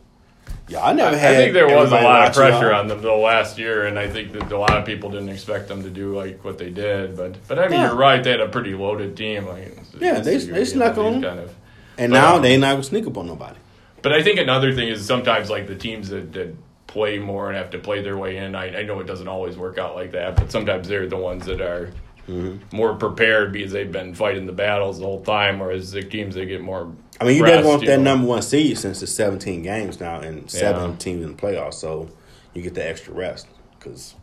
yeah, 0.71 0.83
I 0.85 0.93
never 0.93 1.15
I 1.15 1.19
had. 1.19 1.35
think 1.35 1.53
there 1.53 1.67
was 1.67 1.91
a 1.91 1.95
lot 1.95 2.27
of 2.29 2.33
pressure 2.35 2.73
on 2.73 2.87
them 2.87 3.01
the 3.01 3.11
last 3.11 3.57
year, 3.57 3.85
and 3.85 3.99
I 3.99 4.07
think 4.07 4.31
that 4.33 4.51
a 4.51 4.57
lot 4.57 4.77
of 4.77 4.85
people 4.85 5.09
didn't 5.09 5.29
expect 5.29 5.67
them 5.67 5.83
to 5.83 5.89
do 5.89 6.15
like 6.15 6.43
what 6.43 6.57
they 6.57 6.69
did. 6.69 7.17
But 7.17 7.35
but 7.47 7.59
I 7.59 7.67
mean, 7.67 7.79
Yeah. 7.79 7.87
you're 7.87 7.95
right; 7.97 8.23
they 8.23 8.31
had 8.31 8.39
a 8.41 8.47
pretty 8.47 8.73
loaded 8.73 9.15
team. 9.17 9.45
Like, 9.47 9.77
Yeah, 9.99 10.19
they- 10.21 10.37
they 10.37 10.65
snuck 10.65 10.97
on 10.97 11.13
them. 11.13 11.21
kind 11.23 11.39
of. 11.39 11.53
And 11.97 12.11
But, 12.11 12.19
now 12.19 12.35
um, 12.37 12.41
they 12.41 12.55
not 12.57 12.71
gonna 12.71 12.83
sneak 12.83 13.05
up 13.05 13.17
on 13.17 13.27
nobody. 13.27 13.57
But 14.01 14.13
I 14.13 14.23
think 14.23 14.39
another 14.39 14.73
thing 14.73 14.87
is 14.87 15.05
sometimes 15.05 15.49
like 15.49 15.67
the 15.67 15.75
teams 15.75 16.09
that, 16.09 16.33
that 16.33 16.55
play 16.87 17.19
more 17.19 17.49
and 17.49 17.57
have 17.57 17.69
to 17.71 17.77
play 17.77 18.01
their 18.01 18.17
way 18.17 18.37
in. 18.37 18.55
I, 18.55 18.79
I 18.79 18.83
know 18.83 18.99
it 18.99 19.07
doesn't 19.07 19.27
always 19.27 19.57
work 19.57 19.77
out 19.77 19.95
like 19.95 20.11
that, 20.13 20.35
but 20.35 20.51
sometimes 20.51 20.87
they're 20.87 21.07
the 21.07 21.17
ones 21.17 21.45
that 21.45 21.61
are 21.61 21.91
Mm-hmm. 22.29 22.75
more 22.77 22.93
prepared 22.93 23.51
because 23.51 23.71
they've 23.71 23.91
been 23.91 24.13
fighting 24.13 24.45
the 24.45 24.51
battles 24.53 24.99
the 24.99 25.05
whole 25.05 25.21
time. 25.23 25.59
Whereas 25.59 25.91
the 25.91 26.03
teams 26.03 26.35
that 26.35 26.45
get 26.45 26.61
more, 26.61 26.91
I 27.21 27.25
mean, 27.25 27.37
you 27.37 27.43
better 27.43 27.65
want 27.67 27.85
that 27.85 27.97
know. 27.97 28.03
number 28.03 28.27
one 28.27 28.41
seed 28.41 28.77
since 28.77 29.01
it's 29.01 29.11
17 29.13 29.63
games 29.63 29.99
now 29.99 30.19
and 30.19 30.49
seven 30.49 30.91
Yeah. 30.91 30.97
teams 30.97 31.23
in 31.23 31.35
the 31.35 31.41
playoffs, 31.41 31.75
so 31.75 32.09
you 32.53 32.61
get 32.61 32.73
the 32.73 32.87
extra 32.87 33.13
rest. 33.13 33.47
Because 33.79 34.15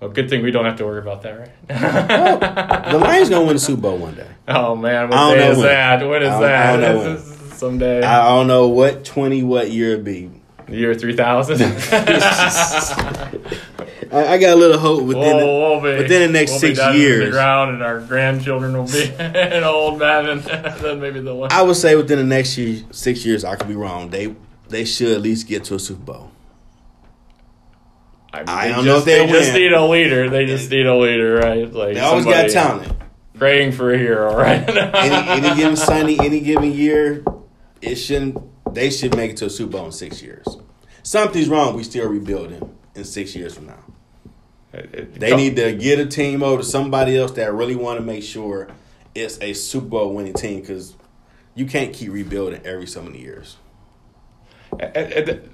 Well, 0.00 0.10
good 0.10 0.30
thing 0.30 0.42
we 0.42 0.50
don't 0.50 0.64
have 0.64 0.76
to 0.76 0.84
worry 0.84 1.00
about 1.00 1.22
that, 1.22 1.38
right? 1.38 1.68
the 2.90 2.98
Lions 2.98 3.28
gonna 3.28 3.44
win 3.44 3.54
the 3.56 3.60
Super 3.60 3.82
Bowl 3.82 3.98
one 3.98 4.14
day. 4.14 4.26
oh 4.48 4.74
man, 4.76 5.08
what 5.08 5.18
I 5.18 5.28
don't 5.30 5.38
day 5.38 5.48
is 5.50 5.56
when. 5.58 5.66
that? 5.66 6.08
When 6.08 6.22
is 6.22 6.28
I 6.28 6.32
don't- 6.32 6.42
that? 6.42 6.66
I 6.66 6.80
don't 6.80 7.04
know 7.04 7.14
This 7.16 7.36
Someday, 7.58 8.02
I 8.02 8.28
don't 8.28 8.46
know 8.46 8.68
what 8.68 9.04
20 9.04 9.42
what 9.42 9.70
year 9.70 9.96
it 9.96 10.04
be. 10.04 10.30
the 10.66 10.76
year 10.76 10.94
three 10.94 11.14
thousand. 11.14 11.60
I, 14.12 14.34
I 14.34 14.38
got 14.38 14.54
a 14.54 14.56
little 14.56 14.78
hope 14.78 15.04
within 15.04 15.38
the, 15.38 15.44
we'll 15.44 15.80
be, 15.80 16.02
within 16.02 16.22
the 16.22 16.38
next 16.38 16.52
we'll 16.52 16.60
six 16.60 16.78
be 16.78 16.82
down 16.82 16.92
to 16.92 16.98
years. 16.98 17.24
the 17.26 17.30
ground, 17.30 17.74
and 17.74 17.82
our 17.82 18.00
grandchildren 18.00 18.76
will 18.76 18.86
be 18.86 19.12
an 19.18 19.64
old 19.64 19.98
man, 19.98 20.28
and 20.28 20.40
then 20.80 21.00
maybe 21.00 21.20
they'll. 21.20 21.46
I 21.50 21.62
would 21.62 21.76
say 21.76 21.94
within 21.94 22.18
the 22.18 22.24
next 22.24 22.58
year, 22.58 22.82
six 22.90 23.24
years. 23.24 23.44
I 23.44 23.56
could 23.56 23.68
be 23.68 23.76
wrong. 23.76 24.10
They 24.10 24.34
they 24.68 24.84
should 24.84 25.12
at 25.12 25.20
least 25.20 25.46
get 25.46 25.64
to 25.64 25.74
a 25.74 25.78
Super 25.78 26.02
Bowl. 26.02 26.32
I, 28.32 28.38
mean, 28.38 28.48
I 28.48 28.68
don't 28.68 28.84
just, 28.84 28.86
know 28.86 28.96
if 28.98 29.04
they'll 29.04 29.26
they 29.26 29.32
just 29.32 29.52
need 29.54 29.72
a 29.72 29.84
leader. 29.84 30.30
They 30.30 30.46
just 30.46 30.70
need 30.70 30.86
a 30.86 30.96
leader, 30.96 31.36
right? 31.36 31.72
Like 31.72 31.94
They 31.94 32.00
always 32.00 32.24
got 32.24 32.48
talent. 32.50 32.96
Praying 33.34 33.72
for 33.72 33.92
a 33.92 33.98
hero, 33.98 34.36
right? 34.36 34.68
any, 34.68 35.46
any 35.46 35.56
given 35.56 35.76
Sunday, 35.76 36.16
any 36.20 36.40
given 36.40 36.72
year, 36.72 37.24
it 37.80 37.96
shouldn't. 37.96 38.38
They 38.72 38.90
should 38.90 39.16
make 39.16 39.32
it 39.32 39.36
to 39.38 39.46
a 39.46 39.50
Super 39.50 39.72
Bowl 39.72 39.86
in 39.86 39.92
six 39.92 40.22
years. 40.22 40.46
Something's 41.02 41.48
wrong. 41.48 41.74
We 41.74 41.82
still 41.82 42.08
rebuilding 42.08 42.76
in 42.94 43.04
six 43.04 43.34
years 43.34 43.54
from 43.54 43.66
now. 43.66 43.82
They 44.72 45.34
need 45.36 45.56
to 45.56 45.72
get 45.72 45.98
a 45.98 46.06
team 46.06 46.42
over 46.42 46.62
to 46.62 46.68
somebody 46.68 47.16
else 47.16 47.32
that 47.32 47.52
really 47.52 47.74
want 47.74 47.98
to 47.98 48.04
make 48.04 48.22
sure 48.22 48.68
it's 49.14 49.40
a 49.40 49.52
Super 49.52 49.86
Bowl 49.86 50.14
winning 50.14 50.34
team 50.34 50.60
because 50.60 50.94
you 51.54 51.66
can't 51.66 51.92
keep 51.92 52.12
rebuilding 52.12 52.60
every 52.64 52.86
so 52.86 53.02
many 53.02 53.20
years. 53.20 53.56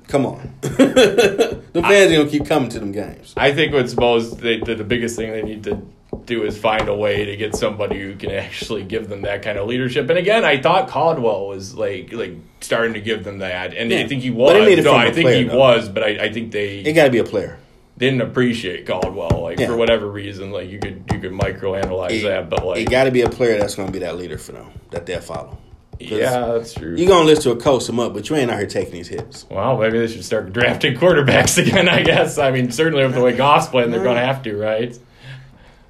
Come 0.08 0.26
on, 0.26 0.54
the 0.60 1.62
fans 1.74 2.12
are 2.12 2.16
gonna 2.16 2.28
keep 2.28 2.46
coming 2.46 2.68
to 2.68 2.78
them 2.78 2.92
games. 2.92 3.32
I 3.36 3.52
think 3.52 3.72
what's 3.72 3.96
most 3.96 4.38
they, 4.38 4.60
the, 4.60 4.74
the 4.74 4.84
biggest 4.84 5.16
thing 5.16 5.32
they 5.32 5.42
need 5.42 5.64
to 5.64 5.82
do 6.26 6.44
is 6.44 6.58
find 6.58 6.88
a 6.88 6.94
way 6.94 7.24
to 7.24 7.36
get 7.36 7.56
somebody 7.56 7.98
who 7.98 8.14
can 8.14 8.30
actually 8.30 8.84
give 8.84 9.08
them 9.08 9.22
that 9.22 9.42
kind 9.42 9.58
of 9.58 9.66
leadership. 9.66 10.08
And 10.10 10.18
again, 10.18 10.44
I 10.44 10.60
thought 10.60 10.88
Caldwell 10.88 11.48
was 11.48 11.74
like 11.74 12.12
like 12.12 12.34
starting 12.60 12.92
to 12.94 13.00
give 13.00 13.24
them 13.24 13.38
that, 13.38 13.74
and 13.74 13.90
Yeah. 13.90 14.00
I 14.00 14.06
think 14.06 14.22
he 14.22 14.30
was. 14.30 14.52
No, 14.84 14.94
I 14.94 15.10
think 15.10 15.26
player, 15.26 15.38
he 15.38 15.44
though. 15.44 15.58
was, 15.58 15.88
but 15.88 16.02
I, 16.02 16.24
I 16.26 16.32
think 16.32 16.52
they 16.52 16.80
It 16.80 16.92
got 16.92 17.04
to 17.04 17.10
be 17.10 17.18
a 17.18 17.24
player. 17.24 17.58
Didn't 17.98 18.20
appreciate 18.20 18.86
Caldwell, 18.86 19.40
like 19.42 19.58
Yeah. 19.58 19.66
for 19.68 19.76
whatever 19.76 20.06
reason. 20.10 20.50
Like 20.50 20.68
you 20.70 20.78
could 20.78 21.04
you 21.12 21.18
could 21.18 21.32
microanalyze 21.32 22.10
It, 22.10 22.22
that, 22.24 22.50
but 22.50 22.64
like 22.66 22.78
it 22.80 22.90
got 22.90 23.04
to 23.04 23.10
be 23.10 23.22
a 23.22 23.28
player 23.30 23.58
that's 23.58 23.74
gonna 23.74 23.90
be 23.92 24.00
that 24.00 24.16
leader 24.16 24.38
for 24.38 24.52
them 24.52 24.70
that 24.90 25.06
they'll 25.06 25.20
follow. 25.20 25.58
Yeah, 25.98 26.46
that's 26.58 26.74
true. 26.74 26.94
You're 26.94 27.08
gonna 27.08 27.24
listen 27.24 27.44
to 27.44 27.50
a 27.52 27.56
coach 27.56 27.84
some 27.84 27.98
up, 27.98 28.12
but 28.12 28.28
you 28.28 28.36
ain't 28.36 28.50
out 28.50 28.58
here 28.58 28.66
taking 28.66 28.92
these 28.92 29.08
hits. 29.08 29.46
well, 29.50 29.78
maybe 29.78 29.98
they 29.98 30.06
should 30.08 30.24
start 30.26 30.52
drafting 30.52 30.94
quarterbacks 30.98 31.56
again. 31.56 31.88
I 31.88 32.02
guess. 32.02 32.36
I 32.36 32.50
mean, 32.50 32.70
certainly 32.70 33.02
with 33.02 33.14
the 33.14 33.22
way 33.22 33.32
Goff's 33.34 33.68
playing, 33.68 33.90
they're 33.92 34.02
going 34.02 34.16
to 34.16 34.24
have 34.24 34.42
to, 34.42 34.56
right? 34.58 34.98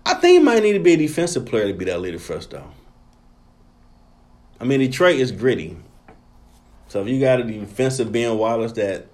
I 0.05 0.15
think 0.15 0.39
he 0.39 0.45
might 0.45 0.63
need 0.63 0.75
to 0.75 0.79
be 0.79 0.93
a 0.93 0.97
defensive 0.97 1.45
player 1.47 1.67
to 1.67 1.73
be 1.75 1.87
that 1.87 2.01
leader 2.01 2.21
for 2.21 2.35
us, 2.37 2.47
though. 2.47 2.71
I 4.61 4.65
mean, 4.65 4.79
Detroit 4.79 5.17
is 5.17 5.33
gritty. 5.33 5.77
So 6.87 7.03
if 7.03 7.09
you 7.09 7.19
got 7.19 7.41
a 7.41 7.43
defensive 7.43 8.13
Ben 8.13 8.39
Wallace 8.39 8.73
that 8.73 9.07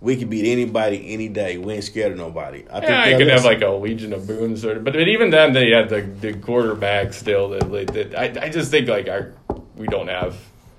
we 0.00 0.16
could 0.16 0.30
beat 0.30 0.50
anybody 0.50 1.12
any 1.12 1.28
day, 1.28 1.58
we 1.58 1.74
ain't 1.74 1.84
scared 1.84 2.12
of 2.12 2.18
nobody. 2.18 2.64
I 2.70 2.80
Yeah, 2.82 3.00
I 3.02 3.08
they'll 3.10 3.18
could 3.18 3.28
have 3.28 3.44
like 3.44 3.62
a 3.62 3.68
Legion 3.70 4.12
of 4.12 4.26
Boom 4.26 4.56
sort 4.56 4.76
of, 4.76 4.84
but 4.84 4.94
even 4.96 5.30
then 5.30 5.52
they 5.52 5.70
had 5.70 5.88
the 5.88 6.02
the 6.02 6.34
quarterback 6.34 7.12
still. 7.12 7.48
That, 7.50 7.70
like, 7.70 7.92
that 7.92 8.18
I 8.18 8.46
I 8.46 8.48
just 8.48 8.70
think 8.70 8.88
like 8.88 9.08
our 9.08 9.32
we 9.76 9.86
don't 9.86 10.08
have. 10.08 10.36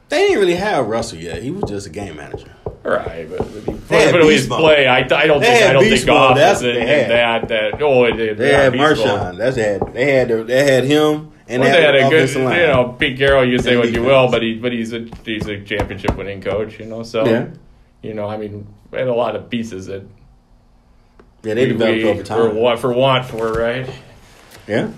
They 0.10 0.20
didn't 0.28 0.40
really 0.40 0.56
have 0.56 0.88
Russell 0.88 1.20
yet. 1.20 1.44
He 1.44 1.52
was 1.52 1.70
just 1.70 1.86
a 1.86 1.90
game 1.92 2.16
manager. 2.16 2.52
Right, 2.82 3.30
but, 3.30 3.38
but, 3.66 3.88
but 3.90 4.16
at 4.16 4.26
least 4.26 4.50
play. 4.50 4.88
I, 4.88 5.00
I 5.00 5.04
don't 5.04 5.42
They 5.42 5.46
think 5.48 5.64
I 5.64 5.68
had 5.68 5.74
don't 5.74 5.84
beast 5.84 5.96
think. 5.98 6.08
Goff 6.08 6.36
That's 6.36 6.60
is 6.62 6.66
what 6.66 6.76
in, 6.78 6.86
they 6.86 7.04
in 7.04 7.10
had. 7.12 7.48
that 7.48 7.48
that. 7.74 7.82
Oh, 7.84 8.16
they, 8.16 8.34
They 8.34 8.54
had 8.54 8.74
Marshawn. 8.74 9.38
That's 9.38 9.58
had. 9.58 9.94
They 9.94 10.12
had. 10.14 10.30
They 10.48 10.64
had 10.64 10.86
him, 10.86 11.32
and 11.48 11.62
Well, 11.62 11.72
they 11.72 11.78
they 11.78 11.84
had 11.86 11.96
a 11.96 12.10
good, 12.10 12.36
line. 12.38 12.60
you 12.62 12.68
know, 12.68 12.96
Pete 12.98 13.18
Carroll. 13.18 13.46
You 13.46 13.60
say 13.60 13.76
what 13.78 13.92
you 13.92 14.02
will, 14.02 14.32
but 14.32 14.42
he, 14.42 14.56
but 14.56 14.72
he's 14.72 14.94
a 14.94 15.06
he's 15.26 15.46
a 15.48 15.62
championship 15.62 16.16
winning 16.16 16.42
coach. 16.42 16.80
You 16.80 16.86
know, 16.86 17.04
so 17.04 17.26
Yeah. 17.28 17.48
You 18.02 18.14
know, 18.14 18.28
I 18.28 18.38
mean, 18.38 18.68
we 18.92 18.98
had 19.00 19.08
a 19.08 19.14
lot 19.14 19.36
of 19.36 19.50
pieces 19.50 19.88
that 19.88 20.04
yeah, 21.44 21.54
they 21.54 21.66
we- 21.68 21.74
developed 21.74 21.98
we- 22.04 22.10
over 22.10 22.20
for 22.22 22.26
time. 22.26 22.56
want 22.56 22.80
for 22.80 22.94
want 22.94 23.26
for 23.26 23.52
right. 23.54 23.90
Yeah, 24.68 24.90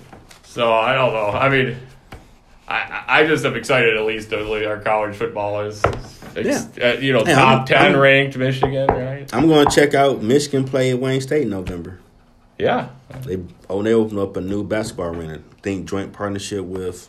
So 0.44 0.72
I 0.72 0.94
don't 0.94 1.12
know. 1.14 1.30
I 1.30 1.48
mean, 1.48 1.76
I 2.68 3.04
I 3.08 3.26
just 3.26 3.44
am 3.44 3.54
excited 3.56 3.96
at 3.96 4.04
least 4.04 4.30
like, 4.32 4.66
our 4.66 4.78
college 4.80 5.16
football 5.16 5.62
is, 5.62 5.82
ex- 6.36 6.68
uh, 6.78 6.98
you 7.00 7.12
know, 7.12 7.24
Yeah, 7.26 7.34
top 7.36 7.56
I'm- 7.58 7.66
10 7.66 7.82
I'm- 7.92 7.96
ranked 7.98 8.36
Michigan, 8.36 8.86
right? 8.88 9.28
I'm 9.34 9.46
going 9.48 9.66
to 9.66 9.74
check 9.74 9.94
out 9.94 10.22
Michigan 10.22 10.64
play 10.64 10.90
at 10.90 10.98
Wayne 10.98 11.20
State 11.20 11.42
in 11.42 11.50
November. 11.50 12.00
Yeah. 12.58 12.88
They 13.24 13.38
oh 13.68 13.82
they 13.82 13.92
opened 13.94 14.18
up 14.20 14.36
a 14.36 14.40
new 14.40 14.62
basketball 14.62 15.06
arena. 15.08 15.34
I 15.36 15.60
think 15.62 15.88
joint 15.88 16.12
partnership 16.12 16.64
with 16.64 17.08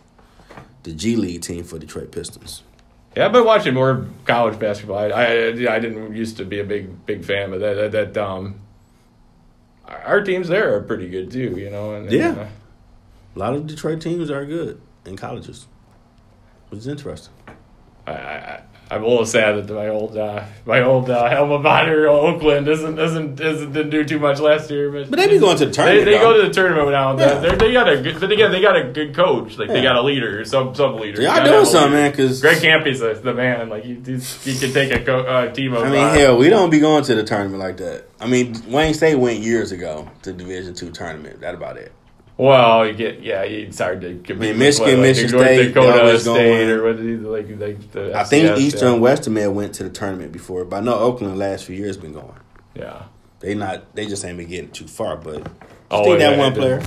the 0.84 0.94
G 0.94 1.16
League 1.16 1.42
team 1.42 1.64
for 1.64 1.78
Detroit 1.80 2.12
Pistons. 2.12 2.64
Yeah, 3.16 3.26
I've 3.26 3.32
been 3.32 3.46
watching 3.46 3.74
more 3.76 4.08
college 4.26 4.58
basketball. 4.60 4.98
I, 4.98 5.08
I 5.10 5.48
I 5.76 5.80
didn't 5.80 6.16
used 6.16 6.38
to 6.38 6.46
be 6.46 6.60
a 6.60 6.64
big 6.64 7.06
big 7.06 7.24
fan, 7.24 7.52
but 7.52 7.60
that 7.60 7.92
that, 7.92 8.14
that 8.14 8.18
um, 8.24 8.60
our 9.88 10.22
teams 10.22 10.48
there 10.48 10.76
are 10.76 10.82
pretty 10.82 11.10
good 11.10 11.30
too. 11.32 11.58
You 11.58 11.70
know, 11.70 11.94
and 11.94 12.12
Yeah. 12.12 12.30
uh, 12.32 12.48
A 13.36 13.40
lot 13.40 13.54
of 13.54 13.68
Detroit 13.68 14.02
teams 14.02 14.30
are 14.32 14.46
good 14.46 14.82
in 15.06 15.16
colleges, 15.16 15.68
which 16.70 16.80
is 16.80 16.88
interesting. 16.88 17.34
I, 18.08 18.12
I 18.14 18.62
I'm 18.94 19.04
a 19.04 19.08
little 19.08 19.26
sad 19.26 19.68
that 19.68 19.74
my 19.74 19.88
old 19.90 20.18
uh, 20.18 20.44
my 20.66 20.82
old 20.82 21.10
uh, 21.10 21.36
alma 21.38 21.60
mater 21.60 22.08
Oakland 22.08 22.68
isn't 22.68 23.00
isn't 23.00 23.40
isn't 23.40 23.74
didn't 23.74 23.90
do 23.90 24.04
too 24.06 24.20
much 24.20 24.40
last 24.40 24.70
year, 24.70 24.92
but 24.92 25.10
But 25.10 25.20
they 25.20 25.28
be 25.28 25.40
going 25.40 25.58
to 25.58 25.66
the 25.66 25.72
tournament. 25.72 26.06
they 26.06 26.12
though. 26.14 26.34
go 26.34 26.42
to 26.42 26.48
the 26.48 26.54
tournament 26.54 26.92
now. 26.92 27.18
Yeah. 27.18 27.40
They 27.40 27.56
they 27.56 27.74
got 27.74 27.90
a 27.90 28.02
good, 28.02 28.20
but 28.20 28.32
again 28.32 28.52
they 28.52 28.62
got 28.62 28.76
a 28.76 28.92
good 28.92 29.16
coach. 29.16 29.58
Like 29.58 29.70
they 29.70 29.82
got 29.82 29.96
a 29.96 30.02
leader, 30.02 30.44
some 30.46 30.74
some 30.76 30.98
leader. 30.98 31.22
Y'all 31.22 31.36
gotta 31.36 31.50
doing 31.50 31.66
something, 31.66 31.94
man, 31.94 32.12
'cause- 32.14 32.42
Greg 32.42 32.58
Kampe's 32.62 33.00
the, 33.00 33.14
the 33.16 33.34
man. 33.34 33.70
Like 33.70 33.84
he 33.84 33.94
he 33.96 34.58
can 34.58 34.72
take 34.74 34.92
a 34.94 35.00
co- 35.04 35.22
uh, 35.22 35.52
team. 35.52 35.76
I 35.76 35.90
mean, 35.90 35.94
hell, 36.16 36.38
we 36.38 36.50
don't 36.50 36.70
be 36.70 36.80
going 36.80 37.04
to 37.06 37.16
the 37.16 37.24
tournament 37.24 37.60
like 37.62 37.78
that. 37.78 38.06
I 38.22 38.28
mean, 38.28 38.56
Wayne 38.70 38.94
State 38.94 39.16
went 39.16 39.40
years 39.40 39.72
ago 39.72 40.10
to 40.22 40.32
Division 40.34 40.74
two 40.74 40.92
tournament. 40.92 41.42
That 41.42 41.56
about 41.56 41.78
it. 41.78 41.92
Well, 42.36 42.88
you 42.88 42.94
get 42.94 43.22
yeah, 43.22 43.42
it's 43.44 43.78
hard 43.80 44.02
to 44.02 44.08
compete. 44.16 44.40
mean, 44.40 44.58
Michigan, 44.58 44.86
what, 44.88 44.94
like, 44.94 45.02
Michigan 45.02 45.32
North 45.34 45.46
State, 45.46 45.68
Dakota 45.74 46.20
State, 46.20 46.70
or 46.70 46.84
what 46.84 46.96
is 46.96 47.22
it, 47.22 47.28
like 47.28 47.50
like 47.60 47.92
the. 47.92 48.18
I 48.18 48.24
think 48.24 48.58
Eastern 48.58 48.88
yeah. 48.88 48.94
and 48.94 49.02
Western 49.02 49.34
Med 49.36 49.50
went 49.50 49.76
to 49.76 49.84
the 49.84 49.90
tournament 49.92 50.32
before, 50.32 50.66
but 50.66 50.78
I 50.78 50.80
know 50.80 50.96
Oakland 50.96 51.34
the 51.34 51.38
last 51.38 51.66
few 51.66 51.76
years 51.76 51.96
been 51.98 52.14
going. 52.14 52.34
Yeah. 52.76 53.04
They 53.40 53.54
not. 53.56 53.94
They 53.94 54.08
just 54.08 54.24
ain't 54.26 54.38
been 54.38 54.48
getting 54.48 54.72
too 54.72 54.88
far. 54.88 55.18
But 55.18 55.46
I 55.46 55.50
Oh, 55.92 56.04
think 56.06 56.22
yeah, 56.22 56.32
that 56.32 56.40
one 56.40 56.54
player, 56.54 56.82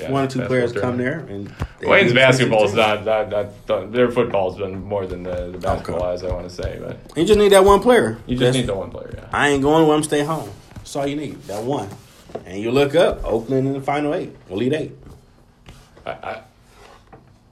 yeah, 0.00 0.10
one 0.10 0.24
or 0.24 0.26
two 0.28 0.40
players 0.46 0.72
come 0.72 0.96
there 0.96 1.18
and 1.18 1.52
Wayne's 1.82 2.12
beat 2.12 2.20
basketball 2.20 2.64
is 2.64 2.72
not, 2.72 3.04
not, 3.04 3.30
not. 3.68 3.92
Their 3.92 4.10
football's 4.10 4.56
done 4.58 4.82
more 4.84 5.06
than 5.06 5.22
the, 5.24 5.50
the 5.50 5.58
basketball 5.58 6.06
as 6.08 6.24
I 6.24 6.32
want 6.32 6.48
to 6.48 6.54
say, 6.54 6.78
but 6.80 6.98
You 7.14 7.26
just 7.26 7.38
need 7.38 7.50
that 7.52 7.64
one 7.64 7.80
player. 7.80 8.16
you 8.26 8.36
just 8.36 8.40
That's- 8.40 8.54
need 8.54 8.66
the 8.68 8.74
one 8.74 8.90
player. 8.90 9.12
Yeah. 9.18 9.28
I 9.32 9.48
ain't 9.50 9.62
going. 9.62 9.90
I'm 9.90 10.02
stay 10.02 10.22
home. 10.24 10.48
That's 10.76 10.96
all 10.96 11.06
you 11.06 11.16
need. 11.16 11.42
That 11.42 11.62
one. 11.62 11.90
And 12.44 12.60
you 12.60 12.70
look 12.70 12.94
up 12.94 13.24
Oakland 13.24 13.66
in 13.66 13.72
the 13.72 13.80
final 13.80 14.14
eight, 14.14 14.34
elite 14.50 14.72
eight. 14.72 14.92
I, 16.06 16.10
I, 16.10 16.42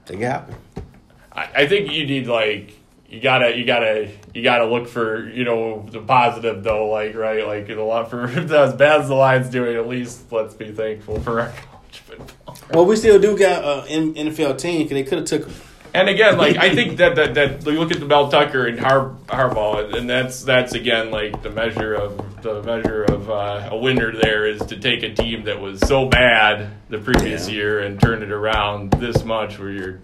They 0.07 0.15
can 0.15 0.23
happen. 0.23 0.55
I 1.33 1.49
I 1.55 1.67
think 1.67 1.93
you 1.93 2.07
need 2.07 2.27
like 2.27 2.77
you 3.09 3.21
gotta 3.21 3.57
you 3.57 3.65
gotta 3.65 4.11
you 4.35 4.43
gotta 4.43 4.65
look 4.67 4.89
for 4.89 5.29
you 5.29 5.45
know 5.45 5.87
the 5.91 6.01
positive 6.01 6.63
though 6.63 6.89
like 6.89 7.15
right 7.15 7.47
like 7.47 7.69
a 7.69 7.75
lot 7.75 8.11
for 8.11 8.25
as 8.29 8.75
bad 8.75 9.01
as 9.01 9.09
the 9.09 9.15
Lions 9.15 9.49
doing 9.49 9.77
at 9.77 9.87
least 9.87 10.33
let's 10.33 10.55
be 10.55 10.73
thankful 10.73 11.21
for 11.21 11.41
our 11.41 11.49
college 11.71 11.99
football. 11.99 12.59
Well, 12.73 12.87
we 12.87 12.97
still 12.97 13.21
do 13.21 13.37
got 13.39 13.65
uh, 13.65 13.85
an 13.89 14.15
NFL 14.15 14.59
team 14.59 14.83
because 14.83 14.95
they 14.95 15.05
could 15.05 15.19
have 15.19 15.27
took 15.27 15.47
him. 15.47 15.55
And 15.97 16.11
again, 16.11 16.37
like 16.37 16.57
I 16.59 16.75
think 16.75 16.99
that 16.99 17.17
that 17.17 17.35
that 17.35 17.65
you 17.65 17.79
look 17.79 17.91
at 17.91 18.01
the 18.01 18.07
Mel 18.07 18.29
Tucker 18.31 18.67
and 18.67 18.79
Har 18.79 19.11
Harbaugh, 19.29 19.95
and 19.97 20.09
that's 20.11 20.43
that's 20.43 20.75
again 20.75 21.11
like 21.11 21.43
the 21.43 21.49
measure 21.51 21.95
of 21.95 22.43
the 22.43 22.63
measure 22.63 23.05
of 23.05 23.31
uh, 23.31 23.71
a 23.73 23.77
winner. 23.79 24.13
There 24.15 24.47
is 24.47 24.61
to 24.67 24.77
take 24.79 25.03
a 25.03 25.15
team 25.15 25.45
that 25.45 25.59
was 25.61 25.81
so 25.81 26.07
bad 26.07 26.69
the 26.91 26.99
previous 26.99 27.49
Yeah. 27.49 27.55
year 27.55 27.81
and 27.81 27.99
turn 27.99 28.23
it 28.23 28.31
around 28.31 28.91
this 28.93 29.25
much, 29.25 29.59
where 29.59 29.71
you're, 29.71 30.01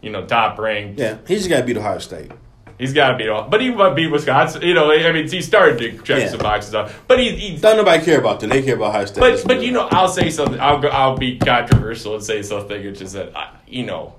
you 0.00 0.10
know, 0.10 0.24
top 0.26 0.58
ranked. 0.60 1.00
Yeah, 1.00 1.18
he 1.26 1.34
just 1.34 1.48
got 1.48 1.58
to 1.58 1.64
beat 1.64 1.76
Ohio 1.76 1.98
State. 1.98 2.30
He's 2.78 2.92
got 2.92 3.12
to 3.12 3.16
beat 3.18 3.28
all, 3.28 3.48
but 3.48 3.60
he 3.60 3.70
might 3.70 3.94
beat 3.94 4.12
Wisconsin. 4.12 4.62
You 4.62 4.74
know, 4.74 4.92
I 4.92 5.10
mean, 5.10 5.28
he 5.28 5.42
started 5.42 5.78
to 5.78 5.90
check 6.02 6.20
Yeah. 6.20 6.28
some 6.28 6.38
boxes 6.38 6.72
off, 6.74 7.02
but 7.08 7.18
he, 7.18 7.30
he's 7.34 7.60
Don't 7.62 7.76
nobody 7.78 8.04
care 8.04 8.18
about 8.20 8.38
them. 8.38 8.50
They 8.50 8.62
care 8.62 8.76
about 8.76 8.90
Ohio 8.90 9.06
State. 9.06 9.20
but 9.20 9.42
but 9.44 9.60
you 9.62 9.72
know, 9.72 9.88
I'll 9.90 10.08
say 10.08 10.30
something. 10.30 10.60
I'll 10.60 10.78
go. 10.78 10.88
I'll 10.88 11.16
be 11.16 11.36
controversial 11.36 12.14
and 12.14 12.22
say 12.22 12.42
something, 12.42 12.84
which 12.86 13.00
is 13.00 13.14
that 13.14 13.36
I, 13.36 13.48
you 13.66 13.84
know, 13.86 14.14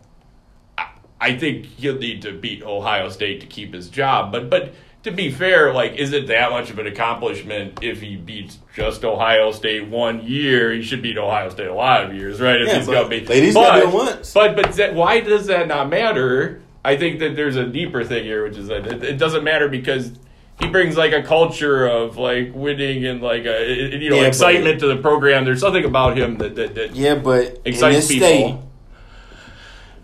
I, 1.20 1.38
think 1.38 1.66
he'll 1.66 1.98
need 1.98 2.22
to 2.24 2.32
beat 2.32 2.64
Ohio 2.64 3.10
State 3.10 3.42
to 3.42 3.48
keep 3.48 3.74
his 3.74 3.90
job. 3.90 4.32
But 4.32 4.50
but 4.50 4.74
to 5.04 5.12
be 5.12 5.32
fair, 5.32 5.74
like, 5.74 5.94
is 5.96 6.12
it 6.12 6.28
that 6.28 6.52
much 6.52 6.70
of 6.70 6.80
an 6.80 6.88
accomplishment 6.88 7.80
if 7.82 8.02
he 8.02 8.16
beats 8.18 8.58
just 8.76 9.06
Ohio 9.06 9.52
State 9.52 9.88
one 9.88 10.22
year? 10.26 10.74
He 10.74 10.82
should 10.82 11.02
beat 11.02 11.18
Ohio 11.18 11.50
State 11.50 11.68
a 11.68 11.74
lot 11.74 12.04
of 12.06 12.14
years, 12.16 12.42
right? 12.42 12.62
If 12.62 12.68
Yeah, 12.68 12.78
he's 12.78 12.88
but 12.88 12.94
gonna 12.94 13.10
be, 13.10 13.22
least 13.26 13.56
but, 13.56 13.80
it 13.84 13.90
once. 13.90 14.34
But 14.34 14.56
but 14.56 14.74
that, 14.74 14.96
why 14.96 15.22
does 15.22 15.48
that 15.48 15.68
not 15.68 15.90
matter? 15.90 16.62
I 16.84 16.96
think 16.98 17.20
that 17.20 17.36
there's 17.36 17.56
a 17.58 17.66
deeper 17.66 18.04
thing 18.04 18.24
here, 18.24 18.44
which 18.44 18.58
is 18.58 18.68
that 18.68 18.88
it, 18.88 19.04
it 19.04 19.18
doesn't 19.18 19.44
matter 19.44 19.68
because 19.68 20.12
he 20.60 20.68
brings 20.68 20.98
like 20.98 21.12
a 21.14 21.22
culture 21.22 21.86
of 21.86 22.18
like 22.18 22.52
winning 22.56 23.06
and 23.06 23.22
like 23.22 23.46
a, 23.46 23.66
you 23.98 24.10
know 24.10 24.16
Yeah, 24.18 24.22
but- 24.24 24.28
excitement 24.30 24.80
to 24.82 24.88
the 24.88 24.98
program. 24.98 25.46
There's 25.46 25.60
something 25.62 25.86
about 25.86 26.18
him 26.18 26.38
that 26.40 26.56
that, 26.56 26.76
that 26.76 26.96
Yeah, 26.96 27.16
but 27.16 27.62
excites 27.66 28.08
people. 28.08 28.28
state, 28.28 28.56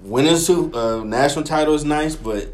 winning 0.03 0.35
a 0.35 0.77
uh, 0.77 1.03
national 1.03 1.45
title 1.45 1.73
is 1.73 1.85
nice, 1.85 2.15
but 2.15 2.49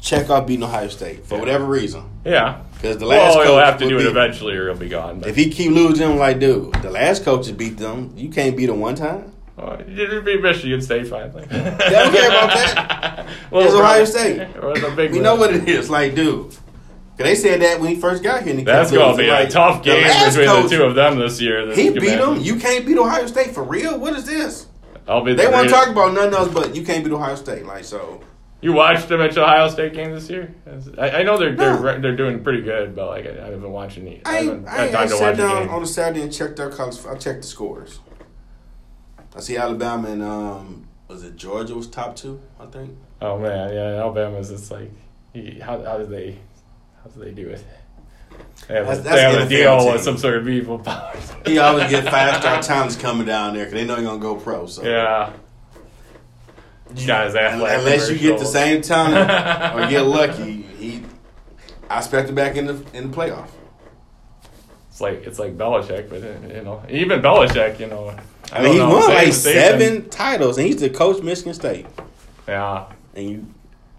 check 0.00 0.30
out 0.30 0.46
beating 0.46 0.64
Ohio 0.64 0.88
State 0.88 1.26
for 1.26 1.38
whatever 1.38 1.64
reason. 1.64 2.04
yeah, 2.24 2.62
Because 2.74 2.98
the 2.98 3.06
last 3.06 3.36
well, 3.36 3.44
he'll 3.46 3.58
have 3.58 3.78
to 3.78 3.88
do 3.88 3.98
it 3.98 4.06
eventually, 4.06 4.54
or 4.56 4.70
he'll 4.70 4.78
be 4.78 4.88
gone. 4.88 5.20
But, 5.20 5.28
If 5.28 5.36
he 5.36 5.50
keep 5.50 5.72
losing, 5.72 6.16
like 6.16 6.38
dude, 6.40 6.72
the 6.76 6.90
last 6.90 7.24
coach 7.24 7.40
coaches 7.40 7.52
beat 7.52 7.76
them. 7.76 8.12
You 8.16 8.28
can't 8.30 8.56
beat 8.56 8.66
them 8.66 8.80
one 8.80 8.94
time. 8.94 9.32
oh, 9.58 9.74
it'd 9.74 10.24
be 10.24 10.40
Michigan 10.40 10.80
State 10.80 11.06
finally. 11.08 11.46
They 11.50 11.58
don't 11.58 12.12
care 12.12 12.28
about 12.28 12.50
that. 12.54 13.26
It's 13.52 13.74
Ohio 13.74 14.04
State. 14.04 15.12
We 15.12 15.20
know 15.20 15.36
what 15.36 15.54
it 15.54 15.68
is. 15.68 15.90
Like, 15.90 16.14
dude. 16.14 16.56
'Cause 17.16 17.26
they 17.26 17.34
said 17.34 17.60
that 17.60 17.78
when 17.80 17.90
he 17.94 18.00
first 18.00 18.22
got 18.22 18.44
here. 18.44 18.54
That's 18.62 18.90
going 18.90 19.14
to 19.14 19.22
be 19.22 19.28
a 19.28 19.32
Like, 19.32 19.50
tough 19.50 19.82
the 19.84 19.90
game 19.90 20.04
between 20.30 20.46
coach, 20.46 20.70
the 20.70 20.76
two 20.78 20.82
of 20.84 20.94
them 20.94 21.18
this 21.18 21.38
year. 21.38 21.66
This 21.66 21.76
He 21.76 21.90
beat 21.90 22.16
them. 22.16 22.40
You 22.40 22.56
can't 22.56 22.86
beat 22.86 22.96
Ohio 22.96 23.26
State 23.26 23.50
for 23.52 23.62
real. 23.62 23.98
What 23.98 24.14
is 24.14 24.24
this? 24.24 24.66
I'll 25.08 25.24
be 25.24 25.34
They 25.34 25.46
the 25.46 25.50
want 25.50 25.68
to 25.68 25.74
talk 25.74 25.88
about 25.88 26.12
nothing 26.14 26.34
else, 26.34 26.48
but 26.52 26.74
you 26.76 26.84
can't 26.84 27.04
beat 27.04 27.12
Ohio 27.12 27.34
State. 27.34 27.64
Like 27.64 27.84
so. 27.84 28.20
You 28.62 28.74
watched 28.74 29.08
them 29.08 29.22
at 29.22 29.32
the 29.32 29.42
Ohio 29.42 29.68
State 29.70 29.94
game 29.94 30.12
this 30.12 30.28
year? 30.28 30.54
I, 30.98 31.10
I 31.10 31.22
know 31.22 31.38
they're 31.38 31.56
they're 31.56 31.80
No. 31.80 31.98
they're 32.00 32.16
doing 32.16 32.42
pretty 32.44 32.60
good, 32.62 32.94
but 32.94 33.06
like 33.08 33.26
I, 33.26 33.30
I 33.30 33.44
haven't 33.50 33.70
watched 33.72 33.96
any. 33.98 34.20
I 34.24 34.30
I, 34.30 34.42
haven't 34.44 34.68
had 34.68 34.80
I, 34.80 34.90
time 34.92 35.00
I 35.02 35.06
to 35.06 35.08
sat 35.16 35.28
watch 35.30 35.36
down 35.38 35.68
on 35.70 35.82
a 35.82 35.86
Saturday 35.86 36.22
and 36.22 36.32
checked 36.32 36.60
out 36.60 36.72
college. 36.72 36.98
I 37.06 37.14
checked 37.16 37.42
the 37.42 37.48
scores. 37.48 38.00
I 39.34 39.40
see 39.40 39.56
Alabama 39.56 40.08
and 40.10 40.22
um, 40.22 40.88
was 41.08 41.22
it 41.24 41.36
Georgia 41.36 41.74
was 41.74 41.86
top 41.86 42.16
two? 42.16 42.40
I 42.58 42.66
think. 42.66 42.96
Oh 43.22 43.38
man, 43.38 43.72
yeah, 43.72 44.00
Alabama's 44.00 44.50
just 44.50 44.70
like, 44.70 44.90
how 45.62 45.82
how 45.82 45.96
do 45.98 46.04
they 46.06 46.38
how 47.02 47.10
do 47.10 47.20
they 47.24 47.30
do 47.32 47.48
it? 47.48 47.64
They 48.68 48.74
have, 48.76 48.86
That's- 48.86 48.98
a, 48.98 49.02
that's 49.02 49.16
they 49.16 49.22
have 49.22 49.46
a 49.46 49.48
deal 49.48 49.78
team. 49.80 49.92
with 49.92 50.02
some 50.02 50.16
sort 50.16 50.34
of 50.36 50.48
evil 50.48 50.78
powers. 50.80 51.32
He 51.46 51.58
always 51.58 51.90
get 51.90 52.04
five 52.04 52.36
star 52.36 52.62
talents 52.62 52.96
coming 52.96 53.26
down 53.26 53.54
there 53.54 53.64
because 53.64 53.80
they 53.80 53.86
know 53.86 53.96
he's 53.96 54.04
gonna 54.06 54.20
go 54.20 54.36
pro. 54.36 54.66
So 54.66 54.84
yeah, 54.84 55.32
He's 56.94 57.06
got 57.06 57.26
his 57.26 57.36
athletic 57.36 57.78
unless 57.78 58.10
you 58.10 58.18
get 58.18 58.38
the 58.38 58.44
same 58.44 58.82
talent 58.82 59.30
or 59.76 59.88
get 59.88 60.02
lucky, 60.02 60.62
he 60.62 61.02
I 61.88 61.98
expect 61.98 62.28
him 62.28 62.34
back 62.34 62.56
in 62.56 62.66
the 62.66 62.84
in 62.94 63.10
the 63.10 63.16
playoff. 63.16 63.48
It's 64.90 65.00
like 65.00 65.24
it's 65.26 65.38
like 65.38 65.56
Belichick, 65.56 66.10
but 66.10 66.22
uh, 66.22 66.54
you 66.54 66.62
know, 66.62 66.82
even 66.90 67.22
Belichick, 67.22 67.78
you 67.80 67.86
know, 67.86 68.08
I, 68.52 68.58
I 68.58 68.62
mean, 68.62 68.64
don't 68.64 68.70
he's 68.72 68.78
know, 68.80 68.88
won 68.88 69.08
like 69.14 69.32
seven 69.32 70.02
thing. 70.02 70.10
titles, 70.10 70.58
and 70.58 70.66
he's 70.66 70.80
the 70.80 70.90
coach 70.90 71.18
of 71.18 71.24
Michigan 71.24 71.54
State. 71.54 71.86
Yeah, 72.48 72.86
And 73.14 73.24
you, 73.30 73.36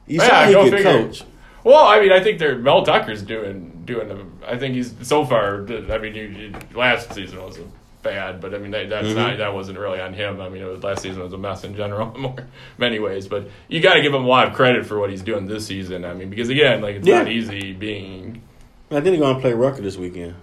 You 0.08 0.20
Yeah, 0.22 0.28
saw 0.28 0.46
he 0.48 0.54
go 0.54 0.64
could 0.64 0.74
figure. 0.74 0.92
coach. 1.08 1.24
Well, 1.64 1.86
I 1.86 2.00
mean, 2.02 2.12
I 2.12 2.22
think 2.22 2.40
they're 2.40 2.58
Mel 2.58 2.84
Tucker's 2.84 3.22
doing 3.22 3.81
doing. 3.86 4.12
A, 4.12 4.52
I 4.52 4.58
think 4.58 4.76
he's 4.76 4.94
so 5.02 5.26
far. 5.26 5.64
I 5.64 5.98
mean, 5.98 6.16
you, 6.16 6.24
you, 6.24 6.54
last 6.76 7.14
season 7.14 7.42
was 7.42 7.60
bad, 8.04 8.42
but 8.42 8.54
I 8.54 8.58
mean 8.58 8.72
that, 8.72 8.90
that's 8.90 9.08
Mhm. 9.08 9.16
not 9.16 9.38
that 9.38 9.54
wasn't 9.54 9.78
really 9.78 10.00
on 10.00 10.14
him. 10.14 10.42
I 10.42 10.50
mean, 10.50 10.62
it 10.64 10.66
was, 10.66 10.84
last 10.84 11.02
season 11.04 11.22
was 11.22 11.34
a 11.34 11.38
mess 11.38 11.64
in 11.64 11.76
general, 11.76 12.14
in 12.16 12.22
more 12.22 12.36
many 12.78 13.00
ways. 13.00 13.28
But 13.28 13.48
you 13.68 13.80
got 13.80 13.94
to 13.96 14.02
give 14.02 14.14
him 14.14 14.24
a 14.24 14.28
lot 14.28 14.48
of 14.48 14.54
credit 14.54 14.86
for 14.86 15.00
what 15.00 15.10
he's 15.12 15.22
doing 15.22 15.46
this 15.46 15.68
season. 15.68 16.04
I 16.06 16.14
mean, 16.14 16.30
because 16.30 16.50
again, 16.50 16.82
like 16.82 16.96
it's 16.98 17.08
Yeah. 17.08 17.20
not 17.20 17.28
easy 17.28 17.74
being. 17.74 18.42
I 18.90 18.96
think 18.96 19.06
they're 19.06 19.18
gonna 19.20 19.40
play 19.40 19.54
Rucker 19.54 19.82
this 19.82 19.98
weekend. 19.98 20.36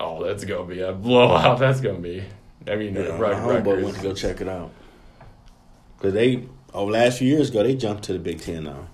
Oh, 0.00 0.24
that's 0.24 0.44
gonna 0.44 0.64
be 0.64 0.80
a 0.80 0.92
blowout. 0.92 1.58
That's 1.58 1.80
gonna 1.80 1.98
be. 1.98 2.22
I 2.68 2.76
mean, 2.76 2.94
Yeah, 2.94 3.18
Rut- 3.18 3.32
my 3.42 3.60
homeboy 3.60 3.82
went 3.82 3.96
to 3.96 4.02
go 4.02 4.14
check 4.14 4.40
it 4.40 4.48
out. 4.48 4.70
Cause 6.00 6.12
they 6.12 6.44
over 6.72 6.90
last 6.92 7.18
few 7.18 7.28
years 7.28 7.50
ago 7.50 7.62
they 7.62 7.74
jumped 7.74 8.04
to 8.04 8.12
the 8.12 8.18
Big 8.18 8.40
Ten 8.40 8.64
now. 8.64 8.86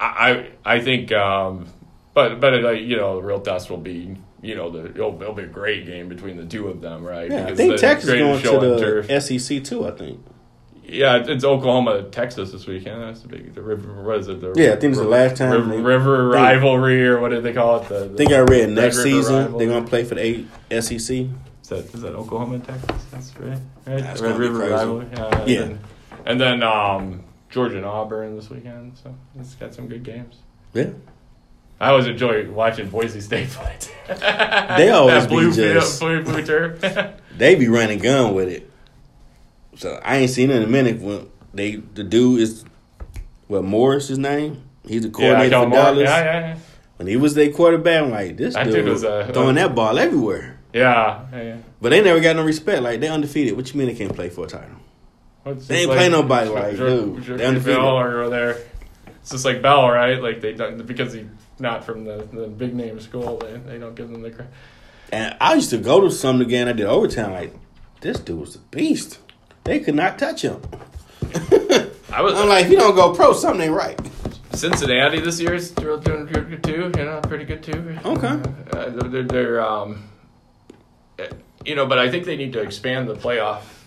I 0.00 0.48
I 0.64 0.74
I 0.76 0.80
think, 0.80 1.12
um, 1.12 1.66
but 2.14 2.40
but 2.40 2.62
like 2.62 2.80
you 2.82 2.96
know, 2.96 3.16
the 3.16 3.22
real 3.26 3.40
test 3.40 3.70
will 3.70 3.76
be 3.76 4.16
you 4.42 4.54
know 4.54 4.70
the 4.70 4.86
it'll, 4.90 5.20
it'll 5.20 5.34
be 5.34 5.42
a 5.44 5.46
great 5.46 5.86
game 5.86 6.08
between 6.08 6.36
the 6.36 6.44
two 6.46 6.68
of 6.68 6.80
them, 6.80 7.04
right? 7.04 7.30
Yeah, 7.30 7.46
I 7.46 7.54
think 7.54 7.78
Texas 7.78 8.10
going 8.10 8.40
to 8.42 9.04
the 9.06 9.20
SEC 9.20 9.64
too. 9.64 9.86
I 9.86 9.90
think. 9.92 10.20
Yeah, 10.90 11.16
it's- 11.16 11.44
Oklahoma, 11.44 12.04
Texas 12.04 12.50
this 12.52 12.66
weekend. 12.66 13.02
That's 13.02 13.20
the 13.20 13.28
big 13.28 13.54
the 13.54 13.60
river. 13.60 14.02
What 14.02 14.18
is 14.20 14.28
it? 14.28 14.40
The 14.40 14.54
Yeah, 14.56 14.72
I 14.72 14.76
think 14.76 14.92
it's 14.92 14.98
the 14.98 15.06
last 15.06 15.36
time 15.36 15.50
river, 15.52 15.68
they- 15.76 15.82
river 15.82 16.28
they- 16.30 16.34
rivalry 16.36 17.06
or 17.06 17.20
what 17.20 17.28
did 17.28 17.42
they 17.42 17.52
call 17.52 17.82
it? 17.82 17.88
The, 17.88 17.98
the 18.08 18.14
I 18.14 18.16
think 18.16 18.32
I 18.32 18.38
read 18.38 18.70
next 18.70 19.02
season 19.02 19.34
rivalry. 19.36 19.66
they're 19.66 19.74
gonna 19.74 19.86
play 19.86 20.04
for 20.04 20.14
the 20.14 20.22
eight 20.22 20.46
SEC. 20.70 21.26
Is 21.62 21.68
that 21.68 21.94
is 21.94 22.00
that 22.00 22.14
Oklahoma 22.14 22.54
and 22.54 22.64
Texas? 22.64 23.04
That's 23.10 23.36
right. 23.38 23.58
Right. 23.86 24.02
That's 24.02 24.22
Red 24.22 24.38
River 24.38 24.60
rivalry. 24.70 25.06
Yeah. 25.12 25.44
Yeah. 25.46 25.60
And 25.60 25.70
then, 25.70 25.80
and 26.24 26.40
then 26.40 26.62
um, 26.62 27.24
Georgia 27.50 27.76
and 27.76 27.84
Auburn 27.84 28.34
this 28.36 28.48
weekend. 28.48 28.96
So 29.02 29.14
it's 29.38 29.56
got 29.56 29.74
some 29.74 29.88
good 29.88 30.02
games. 30.04 30.36
Yeah, 30.72 30.90
I 31.80 31.90
always 31.90 32.06
enjoy 32.06 32.50
watching 32.50 32.88
Boise 32.88 33.20
State 33.20 33.50
play. 33.50 33.76
They 34.08 34.90
always 34.90 35.22
that 35.22 35.28
blue 35.28 35.50
be 35.50 35.56
just- 35.56 36.00
blue, 36.00 36.22
blue 36.22 36.44
turf. 36.44 36.80
they 37.36 37.54
be 37.54 37.68
running 37.68 37.98
gun 37.98 38.34
with 38.34 38.48
it. 38.48 38.70
So 39.76 40.00
I 40.04 40.16
ain't 40.16 40.30
seen 40.30 40.50
it 40.50 40.56
in 40.56 40.62
a 40.64 40.66
minute. 40.66 41.00
When 41.00 41.28
they 41.54 41.76
the 41.76 42.02
dude 42.02 42.40
is 42.40 42.64
what 43.46 43.64
Morris 43.64 44.08
his 44.08 44.18
name. 44.18 44.62
He's 44.86 45.02
the 45.02 45.08
yeah, 45.08 45.12
coordinator 45.12 45.50
Kellen 45.50 45.70
for 45.70 45.76
Moore. 45.76 45.84
Dallas. 45.84 46.08
Yeah, 46.08 46.24
yeah, 46.24 46.40
yeah. 46.40 46.58
When 46.96 47.06
he 47.06 47.16
was 47.16 47.34
their 47.34 47.52
quarterback, 47.52 48.02
I'm 48.02 48.10
like 48.10 48.36
this 48.36 48.54
dude, 48.54 48.64
dude 48.72 48.84
was 48.86 49.02
throwing 49.02 49.54
that 49.54 49.74
ball 49.74 49.98
everywhere. 49.98 50.58
Yeah, 50.72 51.26
yeah, 51.32 51.42
yeah. 51.42 51.56
But 51.80 51.90
they 51.90 52.02
never 52.02 52.20
got 52.20 52.36
no 52.36 52.42
respect. 52.44 52.82
Like 52.82 53.00
they 53.00 53.08
undefeated. 53.08 53.56
What 53.56 53.72
you 53.72 53.78
mean 53.78 53.88
they 53.88 53.94
can't 53.94 54.14
play 54.14 54.30
for 54.30 54.46
a 54.46 54.48
title? 54.48 54.76
What's 55.44 55.66
They 55.68 55.82
ain't 55.82 55.90
play 55.92 56.08
nobody 56.08 56.50
like, 56.50 56.76
dude, 56.76 57.22
they 57.38 57.44
undefeated. 57.46 57.78
Or 57.78 58.28
there. 58.28 58.58
It's 59.28 59.34
just 59.34 59.44
like 59.44 59.60
Bell, 59.60 59.90
right? 59.90 60.22
Like 60.22 60.40
they 60.40 60.54
don't 60.54 60.86
because 60.86 61.12
he's 61.12 61.26
not 61.58 61.84
from 61.84 62.06
the, 62.06 62.26
the 62.32 62.46
big 62.46 62.74
name 62.74 62.98
school. 62.98 63.36
They 63.36 63.58
they 63.58 63.78
don't 63.78 63.94
give 63.94 64.08
them 64.08 64.22
the 64.22 64.30
credit. 64.30 64.50
And 65.12 65.36
I 65.38 65.52
used 65.52 65.68
to 65.68 65.76
go 65.76 66.00
to 66.00 66.10
some 66.10 66.40
again. 66.40 66.66
I 66.66 66.72
did 66.72 66.86
overtime. 66.86 67.32
Like 67.32 67.54
this 68.00 68.18
dude 68.20 68.40
was 68.40 68.56
a 68.56 68.60
beast. 68.60 69.18
They 69.64 69.80
could 69.80 69.96
not 69.96 70.18
touch 70.18 70.40
him. 70.40 70.62
I 72.10 72.22
was 72.22 72.40
I'm 72.40 72.48
like, 72.48 72.64
if 72.64 72.70
you 72.70 72.78
don't 72.78 72.94
go 72.94 73.14
pro, 73.14 73.34
something 73.34 73.66
ain't 73.66 73.74
right. 73.74 74.00
Cincinnati 74.54 75.20
this 75.20 75.38
year 75.38 75.52
is 75.52 75.72
doing 75.72 76.00
doing 76.00 76.24
good 76.24 76.64
too. 76.64 76.90
You 76.96 77.04
know, 77.04 77.20
pretty 77.20 77.44
good 77.44 77.62
too. 77.62 77.98
Okay. 78.06 78.40
Uh, 78.72 78.88
they're, 78.88 79.24
they're 79.24 79.60
um, 79.60 80.08
uh, 81.18 81.26
you 81.66 81.74
know, 81.74 81.84
but 81.84 81.98
I 81.98 82.10
think 82.10 82.24
they 82.24 82.36
need 82.36 82.54
to 82.54 82.62
expand 82.62 83.06
the 83.06 83.14
playoff 83.14 83.77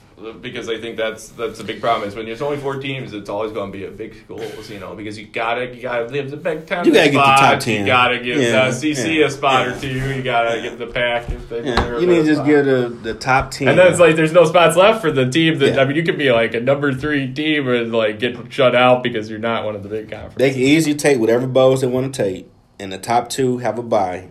because 0.42 0.70
I 0.70 0.80
think 0.80 0.98
that's 0.98 1.30
that's 1.30 1.60
a 1.60 1.64
big 1.64 1.82
problem. 1.82 2.08
Is 2.08 2.16
when 2.16 2.26
there's 2.26 2.42
only 2.42 2.58
four 2.58 2.76
teams, 2.80 3.14
it's 3.14 3.30
always 3.30 3.52
going 3.52 3.72
to 3.72 3.78
be 3.78 3.86
a 3.86 3.92
big 3.92 4.16
schools. 4.16 4.70
You 4.70 4.80
know, 4.80 4.96
because 4.96 5.18
you 5.18 5.26
gotta 5.28 5.74
you 5.76 5.82
gotta 5.82 6.12
give 6.12 6.32
the 6.32 6.38
Big 6.38 6.66
Ten. 6.68 6.86
You 6.86 6.94
gotta 6.94 7.10
get 7.10 7.18
the 7.18 7.22
top 7.22 7.60
10. 7.60 7.80
You 7.82 7.86
gotta 7.86 8.20
give 8.20 8.38
Yeah, 8.42 8.70
the 8.70 8.72
SEC 8.72 9.08
yeah, 9.08 9.26
a 9.26 9.32
spot 9.32 9.68
yeah. 9.68 9.76
or 9.76 9.80
two. 9.80 10.16
You 10.16 10.22
gotta 10.24 10.62
give 10.62 10.78
the 10.78 10.88
pack 10.88 11.30
if 11.30 11.50
they 11.50 11.58
you 11.60 12.08
need 12.08 12.22
to 12.22 12.24
just 12.24 12.36
spot. 12.38 12.46
give 12.48 12.66
the 12.66 12.90
the 13.04 13.14
top 13.14 13.52
ten. 13.52 13.68
And 13.70 13.80
then 13.80 13.88
it's 13.92 14.00
like 14.00 14.16
there's 14.16 14.34
no 14.34 14.46
spots 14.46 14.76
left 14.76 15.02
for 15.02 15.12
the 15.12 15.30
team 15.30 15.60
that. 15.60 15.80
I 15.80 15.86
mean 15.86 15.96
you 15.96 16.04
could 16.04 16.18
be 16.18 16.32
like 16.32 16.54
a 16.54 16.60
number 16.60 16.94
three 16.94 17.34
team 17.34 17.68
and 17.68 17.92
like 17.92 18.20
get 18.20 18.52
shut 18.54 18.76
out 18.76 19.04
because 19.04 19.30
you're 19.30 19.40
not 19.40 19.66
one 19.66 19.76
of 19.76 19.84
the 19.84 19.90
big 19.90 20.10
conferences. 20.10 20.38
they 20.38 20.52
can 20.52 20.60
easily 20.62 20.96
take 20.96 21.20
whatever 21.20 21.48
bowls 21.48 21.82
they 21.82 21.88
want 21.88 22.14
to 22.14 22.24
take, 22.24 22.50
and 22.80 22.92
the 22.92 22.98
top 22.98 23.30
two 23.30 23.58
have 23.60 23.78
a 23.80 23.84
bye, 23.84 24.30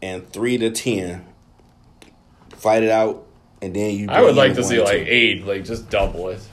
and 0.00 0.28
three 0.32 0.58
to 0.58 0.70
ten 0.70 1.26
fight 2.56 2.82
it 2.84 2.90
out, 2.90 3.26
and 3.62 3.74
then 3.74 3.94
you. 3.94 4.10
I 4.10 4.20
would 4.20 4.34
like 4.34 4.54
to 4.54 4.64
see 4.64 4.80
like 4.80 5.04
two. 5.04 5.06
eight, 5.08 5.46
like 5.46 5.64
just 5.64 5.88
double 5.88 6.28
it. 6.28 6.46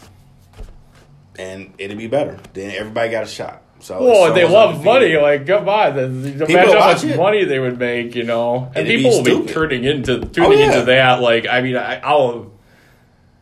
and 1.38 1.74
it'd 1.78 1.98
be 1.98 2.08
better. 2.08 2.38
Then 2.54 2.72
everybody 2.72 3.10
got 3.10 3.24
a 3.24 3.28
shot. 3.28 3.64
So 3.80 4.04
Well, 4.04 4.34
they 4.34 4.48
love 4.48 4.84
money. 4.84 5.16
Like, 5.18 5.48
come 5.48 5.68
on, 5.70 5.98
imagine 5.98 6.48
how 6.50 6.92
much 6.92 7.04
it. 7.04 7.18
money 7.18 7.46
they 7.46 7.60
would 7.60 7.80
make, 7.80 8.14
you 8.14 8.24
know, 8.24 8.70
and 8.76 8.86
people 8.86 9.12
will 9.12 9.24
be 9.24 9.46
turning 9.48 9.86
into 9.86 10.20
oh, 10.20 10.24
tuning 10.24 10.60
yeah. 10.60 10.66
into 10.66 10.86
that. 10.86 11.22
Like, 11.22 11.48
I 11.48 11.62
mean, 11.62 11.78
I, 11.78 12.00
I'll 12.02 12.52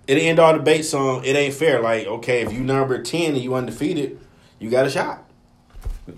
it 0.06 0.18
end 0.18 0.40
all 0.40 0.54
debates 0.54 0.94
on 0.94 1.26
it 1.26 1.36
ain't 1.36 1.56
fair. 1.56 1.82
Like, 1.82 2.08
okay, 2.08 2.42
if 2.42 2.54
you 2.54 2.60
number 2.60 3.02
ten 3.02 3.34
and 3.34 3.44
you 3.44 3.56
undefeated, 3.56 4.20
you 4.60 4.70
got 4.70 4.86
a 4.86 4.90
shot. 4.90 5.27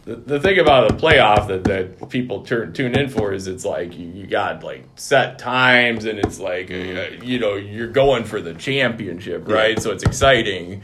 The, 0.05 0.15
the 0.15 0.39
thing 0.39 0.59
about 0.59 0.89
the 0.89 0.95
playoff 0.95 1.47
that, 1.47 1.63
that 1.63 2.09
people 2.09 2.43
turn 2.43 2.73
tune 2.73 2.97
in 2.97 3.09
for 3.09 3.33
is 3.33 3.47
it's 3.47 3.65
like 3.65 3.97
you, 3.97 4.07
you 4.07 4.27
got 4.27 4.63
like 4.63 4.85
set 4.95 5.39
times 5.39 6.05
and 6.05 6.19
it's 6.19 6.39
like 6.39 6.69
uh, 6.69 7.23
you 7.23 7.39
know 7.39 7.55
you're 7.55 7.87
going 7.87 8.23
for 8.23 8.41
the 8.41 8.53
championship, 8.53 9.47
right? 9.47 9.75
Yeah. 9.77 9.79
So 9.79 9.91
it's 9.91 10.03
exciting. 10.03 10.83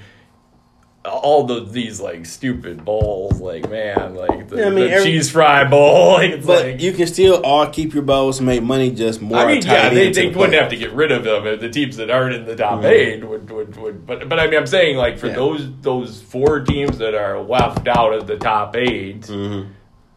All 1.08 1.44
the 1.46 1.62
these 1.64 2.00
like 2.02 2.26
stupid 2.26 2.84
bowls, 2.84 3.40
like 3.40 3.70
man, 3.70 4.16
like 4.16 4.48
the, 4.50 4.58
Yeah, 4.58 4.66
I 4.66 4.70
mean, 4.70 4.86
the 4.86 4.92
every- 4.92 5.12
cheese 5.12 5.30
fry 5.32 5.64
bowl, 5.64 6.14
like 6.14 6.32
it's 6.32 6.46
But 6.46 6.66
like 6.66 6.82
you 6.82 6.94
can 6.94 7.08
still 7.08 7.42
all 7.44 7.68
keep 7.68 7.94
your 7.94 8.04
bowls 8.04 8.40
and 8.40 8.46
make 8.48 8.64
money 8.64 8.92
just 8.92 9.22
more. 9.22 9.38
I 9.40 9.46
mean, 9.54 9.62
yeah, 9.64 9.90
they, 9.90 10.12
they 10.12 10.30
the 10.30 10.38
wouldn't 10.38 10.60
have 10.60 10.70
to 10.72 10.78
get 10.78 10.92
rid 10.94 11.12
of 11.12 11.24
them. 11.24 11.60
The 11.60 11.70
teams 11.70 11.98
that 11.98 12.10
aren't 12.10 12.36
in 12.36 12.46
the 12.46 12.56
top 12.56 12.84
eight 12.84 13.24
would, 13.24 13.50
would, 13.52 13.76
would 13.78 14.06
but 14.08 14.28
but 14.30 14.40
I 14.40 14.48
mean, 14.48 14.58
I'm 14.60 14.68
saying 14.68 14.98
like 14.98 15.18
for 15.20 15.28
Yeah. 15.28 15.36
those 15.36 15.68
those 15.82 16.22
four 16.22 16.62
teams 16.62 16.98
that 16.98 17.14
are 17.14 17.40
left 17.42 17.88
out 17.88 18.14
of 18.14 18.26
the 18.28 18.38
top 18.38 18.76
8 18.76 19.22
Mhm. 19.22 19.68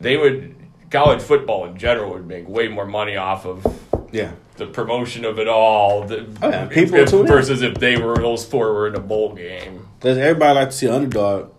they 0.01 0.17
would 0.17 0.55
college 0.91 1.21
football 1.21 1.67
in 1.67 1.77
general 1.77 2.13
would 2.13 2.27
make 2.27 2.49
way 2.49 2.69
more 2.69 2.87
money 2.87 3.17
off 3.17 3.45
of 3.45 3.67
Yeah. 4.11 4.31
the 4.57 4.65
promotion 4.67 5.25
of 5.27 5.39
it 5.39 5.49
all. 5.49 6.05
The, 6.05 6.27
Oh, 6.41 6.49
yeah, 6.49 6.65
people 6.67 6.95
if- 7.01 7.13
in. 7.13 7.27
versus 7.27 7.61
if 7.61 7.75
they 7.75 7.99
were 7.99 8.17
those 8.17 8.45
four 8.47 8.73
were 8.73 8.87
in 8.89 8.95
a 8.95 9.01
bowl 9.01 9.35
game. 9.35 9.88
Does 10.01 10.17
everybody 10.19 10.55
like 10.55 10.71
to 10.71 10.77
see 10.77 10.87
an 10.87 10.95
underdog 10.95 11.51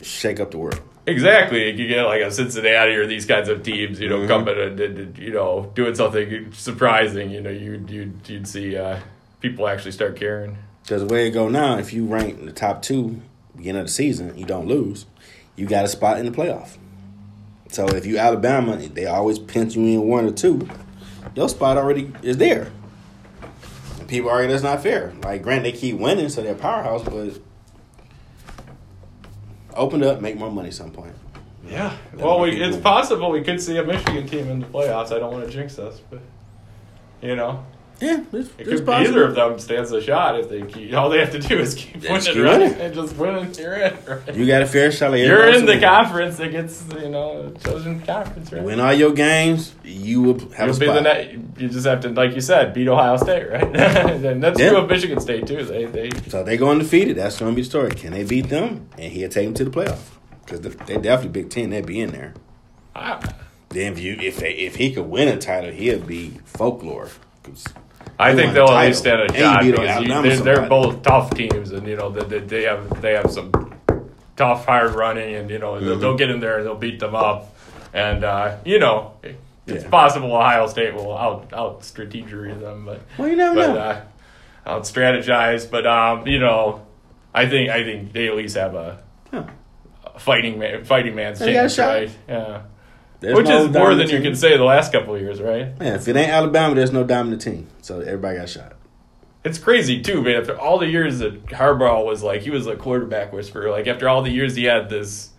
shake 0.00 0.40
up 0.40 0.50
the 0.50 0.58
world? 0.58 0.80
Exactly, 1.06 1.68
If 1.68 1.78
you 1.80 1.88
get 1.88 2.02
like 2.04 2.22
a 2.22 2.30
Cincinnati 2.30 2.94
or 2.94 3.06
these 3.06 3.26
kinds 3.26 3.48
of 3.48 3.62
teams, 3.64 3.98
you 3.98 4.08
know, 4.08 4.20
Mhm. 4.20 4.28
coming 4.28 4.56
and, 4.58 5.18
you 5.18 5.32
know 5.32 5.70
doing 5.74 5.94
something 5.96 6.52
surprising. 6.52 7.30
You 7.30 7.40
know, 7.40 7.50
you 7.50 7.84
you 7.88 8.12
you'd 8.26 8.46
see 8.46 8.76
uh, 8.76 8.98
people 9.40 9.66
actually 9.66 9.90
start 9.90 10.14
caring. 10.16 10.56
Because 10.84 11.02
the 11.06 11.12
way 11.12 11.26
it 11.26 11.32
go 11.32 11.48
now, 11.48 11.76
if 11.78 11.92
you 11.92 12.06
rank 12.06 12.38
in 12.38 12.46
the 12.46 12.52
top 12.52 12.82
two 12.82 13.20
beginning 13.56 13.80
of 13.80 13.86
the 13.88 13.92
season, 13.92 14.32
you 14.38 14.44
don't 14.46 14.66
lose, 14.68 15.06
you 15.56 15.66
got 15.66 15.84
a 15.84 15.88
spot 15.88 16.18
in 16.18 16.24
the 16.24 16.30
playoff. 16.32 16.76
So 17.68 17.86
if 17.88 18.06
you 18.06 18.16
Alabama, 18.18 18.76
they 18.76 19.06
always 19.06 19.38
pinch 19.40 19.74
you 19.74 19.82
in 19.82 20.08
one 20.08 20.24
or 20.26 20.30
two. 20.32 20.68
Your 21.34 21.48
spot 21.48 21.76
already 21.76 22.12
is 22.22 22.36
there. 22.36 22.68
And 23.98 24.06
people 24.08 24.30
argue 24.30 24.48
that's 24.50 24.62
not 24.62 24.82
fair. 24.82 25.12
Like, 25.24 25.42
grant 25.42 25.64
they 25.64 25.72
keep 25.72 25.98
winning, 25.98 26.28
so 26.28 26.42
they're 26.42 26.54
powerhouse, 26.54 27.02
but 27.02 27.38
open 29.76 30.02
up, 30.02 30.20
make 30.20 30.36
more 30.36 30.50
money 30.50 30.70
some 30.70 30.90
point. 30.90 31.14
Yeah, 31.68 31.96
well, 32.14 32.40
we, 32.40 32.60
it's 32.60 32.76
possible 32.76 33.30
we 33.30 33.42
could 33.42 33.60
see 33.60 33.78
a 33.78 33.84
Michigan 33.84 34.26
team 34.26 34.48
in 34.48 34.60
the 34.60 34.66
playoffs. 34.66 35.12
I 35.12 35.18
don't 35.18 35.32
want 35.32 35.46
to 35.46 35.50
jinx 35.50 35.78
us, 35.78 36.00
but 36.10 36.20
you 37.22 37.36
know, 37.36 37.64
Yeah, 38.00 38.24
it's, 38.32 38.48
it 38.48 38.54
it's 38.58 38.68
could 38.68 38.86
be 38.86 38.92
either 38.92 39.24
of 39.24 39.34
them 39.36 39.58
stands 39.60 39.92
a 39.92 40.02
shot 40.02 40.38
if 40.40 40.48
they 40.48 40.62
keep. 40.62 40.92
All 40.92 41.08
they 41.08 41.20
have 41.20 41.30
to 41.32 41.38
do 41.38 41.56
is 41.58 41.74
keep 41.76 42.00
Just 42.02 42.08
winning, 42.10 42.34
keep 42.34 42.44
right? 42.44 42.58
winning. 42.60 42.74
And 42.80 42.94
just 42.94 43.16
winning, 43.16 43.54
you're 43.54 43.74
in. 43.74 43.94
Right? 44.04 44.34
You 44.34 44.46
got 44.46 44.62
a 44.62 44.66
fair 44.66 44.90
shot. 44.90 45.12
You're 45.12 45.48
in 45.52 45.66
the 45.66 45.74
else. 45.74 45.84
conference 45.84 46.36
that 46.38 46.50
gets 46.50 46.84
you 47.00 47.10
know 47.10 47.54
chosen 47.64 48.00
conference, 48.00 48.52
right? 48.52 48.62
Win 48.62 48.80
all 48.80 48.92
your 48.92 49.12
games, 49.12 49.74
you 49.84 50.20
will 50.22 50.38
have 50.50 50.66
You'll 50.66 50.76
a 50.76 50.80
be 50.80 50.86
the 50.86 50.92
spot. 50.94 51.02
net, 51.04 51.32
you 51.60 51.68
just 51.68 51.86
have 51.86 52.00
to, 52.00 52.08
like 52.08 52.34
you 52.34 52.40
said, 52.40 52.74
beat 52.74 52.88
Ohio 52.88 53.16
State, 53.18 53.48
right? 53.48 53.62
and 53.76 54.42
that's 54.42 54.58
Yeah. 54.58 54.70
true 54.70 54.78
of 54.78 54.88
Michigan 54.90 55.20
State 55.20 55.46
too. 55.46 55.64
They 55.64 55.84
they 55.84 56.10
So 56.28 56.42
they 56.42 56.56
go 56.56 56.70
undefeated. 56.70 57.16
That's 57.16 57.38
going 57.38 57.52
to 57.52 57.56
be 57.56 57.62
the 57.62 57.68
story. 57.68 57.90
Can 57.92 58.12
they 58.12 58.24
beat 58.24 58.48
them? 58.48 58.88
And 58.98 59.12
he'll 59.12 59.28
take 59.30 59.44
them 59.46 59.54
to 59.54 59.64
the 59.64 59.70
playoff 59.70 60.00
because 60.44 60.60
they 60.60 60.96
definitely 60.96 61.28
Big 61.42 61.50
Ten. 61.50 61.70
They'd 61.70 61.86
be 61.86 62.00
in 62.00 62.10
there. 62.10 62.34
I, 62.96 63.20
Then 63.68 63.92
if 63.92 64.00
you 64.00 64.16
if 64.20 64.38
they 64.38 64.52
if 64.54 64.74
he 64.76 64.92
could 64.92 65.06
win 65.06 65.28
a 65.28 65.36
title, 65.38 65.70
he'll 65.70 66.00
be 66.00 66.40
folklore. 66.44 67.08
'Cause 67.42 67.64
I 68.18 68.34
think 68.34 68.52
they'll 68.54 68.66
the 68.68 68.72
at 68.74 68.86
least 68.86 68.98
stand 69.00 69.20
a 69.22 69.38
shot 69.38 69.62
because 69.64 70.02
you, 70.02 70.22
they're, 70.22 70.36
they're 70.56 70.68
both 70.68 71.02
tough 71.02 71.30
teams, 71.34 71.72
and 71.72 71.86
you 71.86 71.96
know 71.96 72.10
they, 72.10 72.38
they 72.38 72.62
have 72.62 73.00
they 73.02 73.12
have 73.14 73.30
some 73.30 73.50
tough 74.36 74.64
hard 74.66 74.94
running, 74.94 75.34
and 75.34 75.50
you 75.50 75.58
know 75.58 75.78
they'll, 75.80 75.90
Mm-hmm. 75.92 76.00
they'll 76.00 76.16
get 76.16 76.30
in 76.30 76.40
there 76.40 76.58
and 76.58 76.66
they'll 76.66 76.76
beat 76.76 77.00
them 77.00 77.14
up, 77.14 77.54
and 77.92 78.22
uh, 78.24 78.56
you 78.64 78.78
know 78.78 79.12
it's 79.66 79.84
Yeah. 79.84 79.90
possible 79.90 80.34
Ohio 80.34 80.66
State 80.68 80.94
will 80.94 81.16
out 81.16 81.52
out 81.52 81.80
strategery 81.82 82.58
them, 82.58 82.84
but 82.84 83.00
well, 83.18 83.28
you 83.28 83.36
never 83.36 83.54
but 83.56 83.72
know. 83.74 83.78
uh, 83.80 84.00
out 84.66 84.82
strategize. 84.82 85.68
But 85.68 85.86
um, 85.86 86.26
you 86.26 86.38
know, 86.38 86.82
I 87.34 87.48
think 87.48 87.70
I 87.70 87.82
think 87.82 88.12
they 88.12 88.28
at 88.28 88.36
least 88.36 88.56
have 88.56 88.74
a 88.74 89.02
Huh. 89.32 89.44
fighting 90.18 90.58
man, 90.58 90.84
fighting 90.84 91.14
man's 91.16 91.38
chance, 91.40 91.78
right? 91.78 92.10
Yeah, 92.28 92.62
There's 93.22 93.36
which 93.36 93.46
no 93.46 93.64
is 93.64 93.70
more 93.72 93.90
than 93.90 93.98
dominant 93.98 94.10
you 94.10 94.20
can 94.20 94.34
say 94.34 94.56
the 94.56 94.64
last 94.64 94.92
couple 94.92 95.14
of 95.14 95.20
years, 95.20 95.40
right? 95.40 95.68
Yeah, 95.80 95.94
if 95.94 96.08
it 96.08 96.16
ain't 96.16 96.30
Alabama, 96.30 96.74
there's 96.74 96.92
no 96.92 97.04
dominant 97.04 97.40
team. 97.40 97.68
So 97.80 98.00
everybody 98.00 98.36
got 98.38 98.48
shot. 98.48 98.72
It's 99.44 99.58
crazy 99.58 100.02
too, 100.02 100.22
man. 100.22 100.36
After 100.40 100.58
all 100.58 100.78
the 100.78 100.88
years 100.88 101.20
that 101.20 101.46
Harbaugh 101.46 102.04
was 102.04 102.22
like, 102.22 102.42
he 102.42 102.50
was 102.50 102.66
a 102.66 102.76
quarterback 102.76 103.32
whisperer. 103.32 103.70
Like 103.70 103.86
after 103.86 104.08
all 104.08 104.22
the 104.22 104.30
years 104.30 104.54
he 104.56 104.64
had 104.64 104.88
this, 104.90 105.30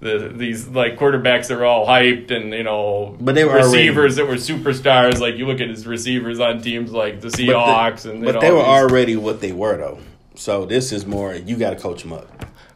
the 0.00 0.32
these 0.34 0.68
like 0.68 0.98
quarterbacks 0.98 1.48
that 1.48 1.58
were 1.58 1.64
all 1.64 1.86
hyped 1.86 2.30
and 2.30 2.52
you 2.52 2.62
know, 2.62 3.16
But 3.20 3.34
they 3.34 3.44
were 3.44 3.56
receivers 3.56 4.16
that 4.16 4.26
were 4.26 4.34
superstars. 4.34 5.18
Like 5.20 5.36
you 5.36 5.46
look 5.46 5.60
at 5.60 5.68
his 5.68 5.86
receivers 5.86 6.40
on 6.40 6.60
teams 6.62 6.92
like 6.92 7.20
the 7.20 7.28
But, 7.28 7.38
Seahawks 7.38 8.02
the- 8.02 8.10
and 8.12 8.24
but 8.24 8.40
they 8.40 8.50
were 8.50 8.58
these- 8.58 8.66
already 8.66 9.16
what 9.16 9.40
they 9.40 9.52
were 9.52 9.76
though. 9.76 9.98
So 10.34 10.64
this 10.66 10.92
is 10.92 11.04
more 11.04 11.34
you 11.34 11.56
got 11.56 11.70
to 11.70 11.76
coach 11.76 12.02
them 12.02 12.12
up. 12.12 12.26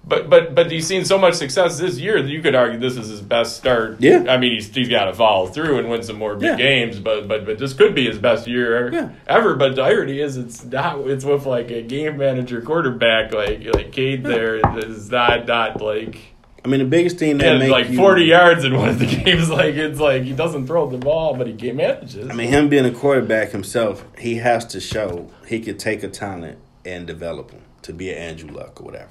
But 0.05 0.29
but 0.29 0.55
but 0.55 0.71
he's 0.71 0.87
seen 0.87 1.05
so 1.05 1.17
much 1.17 1.35
success 1.35 1.79
this 1.79 1.99
year 1.99 2.21
that 2.21 2.29
you 2.29 2.43
could 2.43 2.57
argue 2.57 2.79
this 2.81 2.97
is 2.97 3.09
his 3.09 3.21
best 3.23 3.57
start. 3.57 4.01
Yeah. 4.01 4.25
I 4.29 4.37
mean 4.37 4.53
he's 4.55 4.75
he's 4.75 4.89
got 4.89 5.05
to 5.05 5.15
follow 5.15 5.47
through 5.47 5.79
and 5.79 5.89
win 5.89 6.03
some 6.03 6.17
more 6.17 6.35
big 6.35 6.51
Yeah. 6.51 6.57
games. 6.57 6.99
But 6.99 7.29
but 7.29 7.47
but 7.47 7.59
this 7.59 7.73
could 7.73 7.95
be 7.95 8.07
his 8.07 8.19
best 8.19 8.49
year 8.49 8.93
Yeah. 8.93 9.11
ever. 9.29 9.55
But 9.55 9.77
the 9.77 9.83
irony 9.83 10.19
is 10.19 10.37
it's 10.37 10.65
not. 10.65 10.99
It's 11.07 11.25
with 11.25 11.47
like 11.47 11.71
a 11.71 11.83
game 11.83 12.17
manager 12.17 12.61
quarterback 12.61 13.33
like 13.33 13.65
like 13.75 13.93
Cade. 13.93 14.25
There 14.25 14.57
is 14.79 15.11
not 15.11 15.47
not 15.47 15.81
like. 15.81 16.19
I 16.65 16.69
mean, 16.69 16.79
the 16.79 16.87
biggest 16.87 17.19
thing 17.19 17.39
that 17.39 17.59
make 17.59 17.71
like 17.73 17.89
you, 17.89 17.97
40 17.97 18.25
yards 18.25 18.65
in 18.65 18.77
one 18.77 18.89
of 18.89 18.99
the 19.01 19.07
games. 19.25 19.51
Like 19.51 19.75
it's 19.77 19.99
like 20.01 20.23
he 20.25 20.33
doesn't 20.33 20.67
throw 20.67 20.89
the 20.89 20.99
ball, 20.99 21.35
but 21.35 21.47
he 21.47 21.53
game 21.53 21.77
manages. 21.77 22.29
I 22.29 22.35
mean, 22.35 22.49
him 22.49 22.69
being 22.69 22.85
a 22.85 22.93
quarterback 22.93 23.51
himself, 23.51 24.05
he 24.19 24.37
has 24.37 24.65
to 24.67 24.81
show 24.81 25.29
he 25.47 25.61
could 25.61 25.79
take 25.79 26.03
a 26.03 26.09
talent 26.09 26.59
and 26.85 27.07
develop 27.07 27.51
him 27.53 27.63
to 27.83 27.93
be 27.93 28.11
an 28.11 28.17
Andrew 28.19 28.51
Luck 28.51 28.81
or 28.81 28.85
whatever. 28.85 29.11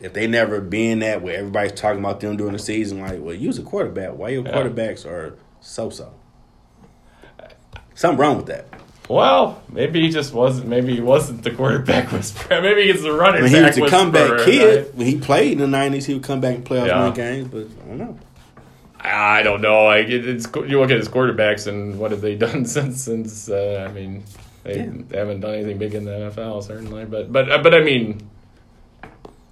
If 0.00 0.12
they 0.12 0.26
never 0.26 0.60
been 0.60 0.98
that 0.98 1.22
where 1.22 1.36
everybody's 1.38 1.72
talking 1.72 2.00
about 2.00 2.20
them 2.20 2.36
during 2.36 2.52
the 2.52 2.58
season, 2.58 3.00
like, 3.00 3.18
well, 3.20 3.34
you 3.34 3.48
was 3.48 3.58
a 3.58 3.62
quarterback. 3.62 4.16
Why 4.16 4.28
your 4.30 4.44
Yeah. 4.44 4.52
quarterbacks 4.52 5.06
are 5.06 5.36
so 5.60 5.88
so? 5.90 6.12
Something 7.94 8.18
wrong 8.18 8.36
with 8.36 8.46
that. 8.46 8.66
well, 9.08 9.62
maybe 9.72 10.00
he 10.02 10.10
just 10.10 10.34
wasn't. 10.34 10.68
Maybe 10.68 10.94
he 10.94 11.00
wasn't 11.00 11.42
the 11.44 11.50
quarterback 11.50 12.12
whisperer. 12.12 12.60
Maybe 12.62 12.92
he's 12.92 13.02
the 13.02 13.12
running 13.12 13.42
mean, 13.44 13.54
he 13.54 13.60
was 13.62 13.78
a 13.78 13.86
comeback 13.88 14.44
kid 14.44 14.84
right? 14.86 14.94
when 14.94 15.06
he 15.06 15.16
played 15.18 15.52
in 15.52 15.58
the 15.58 15.66
nineties. 15.66 16.04
He 16.06 16.12
would 16.14 16.22
come 16.24 16.40
back 16.40 16.56
and 16.56 16.64
play 16.64 16.80
off 16.80 16.86
Yeah. 16.88 17.12
games, 17.14 17.48
but 17.48 17.66
I 17.84 17.88
don't 17.88 17.98
know. 17.98 18.18
I 19.00 19.42
don't 19.42 19.62
know. 19.62 19.84
Like 19.84 20.08
it, 20.08 20.28
it's 20.28 20.46
you 20.66 20.80
look 20.80 20.90
at 20.90 20.98
his 20.98 21.08
quarterbacks 21.08 21.66
and 21.66 21.98
what 21.98 22.10
have 22.10 22.20
they 22.20 22.34
done 22.46 22.66
since? 22.66 23.02
Since 23.04 23.48
uh, 23.48 23.86
I 23.88 23.92
mean, 23.92 24.24
they, 24.64 24.76
Yeah. 24.78 24.90
they 25.08 25.18
haven't 25.18 25.40
done 25.40 25.54
anything 25.54 25.78
big 25.78 25.94
in 25.94 26.04
the 26.04 26.10
NFL 26.10 26.62
certainly. 26.64 27.04
But 27.06 27.32
but 27.32 27.50
uh, 27.50 27.62
but 27.62 27.72
I 27.74 27.80
mean, 27.80 28.28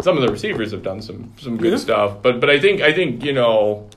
some 0.05 0.17
of 0.17 0.23
the 0.23 0.31
receivers 0.31 0.71
have 0.71 0.83
done 0.83 1.01
some 1.03 1.33
some 1.39 1.57
good 1.57 1.73
Yeah. 1.73 1.79
stuff. 1.79 2.23
But 2.23 2.39
but 2.41 2.49
I 2.51 2.61
think 2.61 2.81
I 2.83 2.93
think 2.93 3.25
you 3.25 3.33
know. 3.33 3.89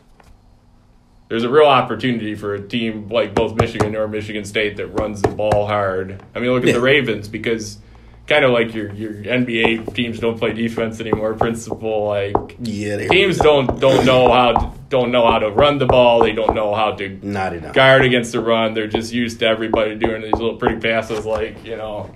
There's 1.30 1.44
a 1.44 1.50
real 1.50 1.66
opportunity 1.68 2.36
for 2.36 2.54
a 2.54 2.62
team 2.62 3.10
like 3.10 3.36
both 3.36 3.54
Michigan 3.56 3.98
or 3.98 4.08
Michigan 4.08 4.46
State 4.46 4.78
that 4.78 4.88
runs 4.88 5.22
the 5.22 5.28
ball 5.28 5.68
hard. 5.68 6.24
I 6.34 6.40
mean, 6.40 6.52
look 6.54 6.64
at 6.64 6.68
Yeah. 6.70 6.76
the 6.76 6.80
Ravens 6.82 7.28
because 7.28 7.80
kind 8.28 8.46
of 8.46 8.52
like 8.52 8.74
your 8.74 8.94
your 8.94 9.12
NBA 9.26 9.94
teams 9.94 10.20
don't 10.20 10.38
play 10.40 10.54
defense 10.54 11.02
anymore. 11.02 11.34
Principle 11.34 12.06
like 12.08 12.56
Yeah, 12.62 13.10
teams 13.10 13.38
don't 13.40 13.78
don't 13.82 14.06
know 14.06 14.32
how 14.32 14.54
to, 14.54 14.72
don't 14.88 15.12
know 15.12 15.30
how 15.30 15.40
to 15.40 15.50
run 15.50 15.80
the 15.80 15.86
ball. 15.86 16.22
They 16.24 16.32
don't 16.32 16.56
know 16.56 16.74
how 16.74 16.92
to 16.94 17.20
Not 17.22 17.52
enough. 17.54 17.74
guard 17.74 18.06
against 18.06 18.32
the 18.32 18.40
run. 18.40 18.74
They're 18.74 18.88
just 18.88 19.12
used 19.12 19.40
to 19.42 19.48
everybody 19.48 19.96
doing 19.96 20.22
these 20.22 20.32
little 20.32 20.56
pretty 20.56 20.78
passes, 20.80 21.26
like 21.26 21.66
you 21.66 21.76
know, 21.76 22.10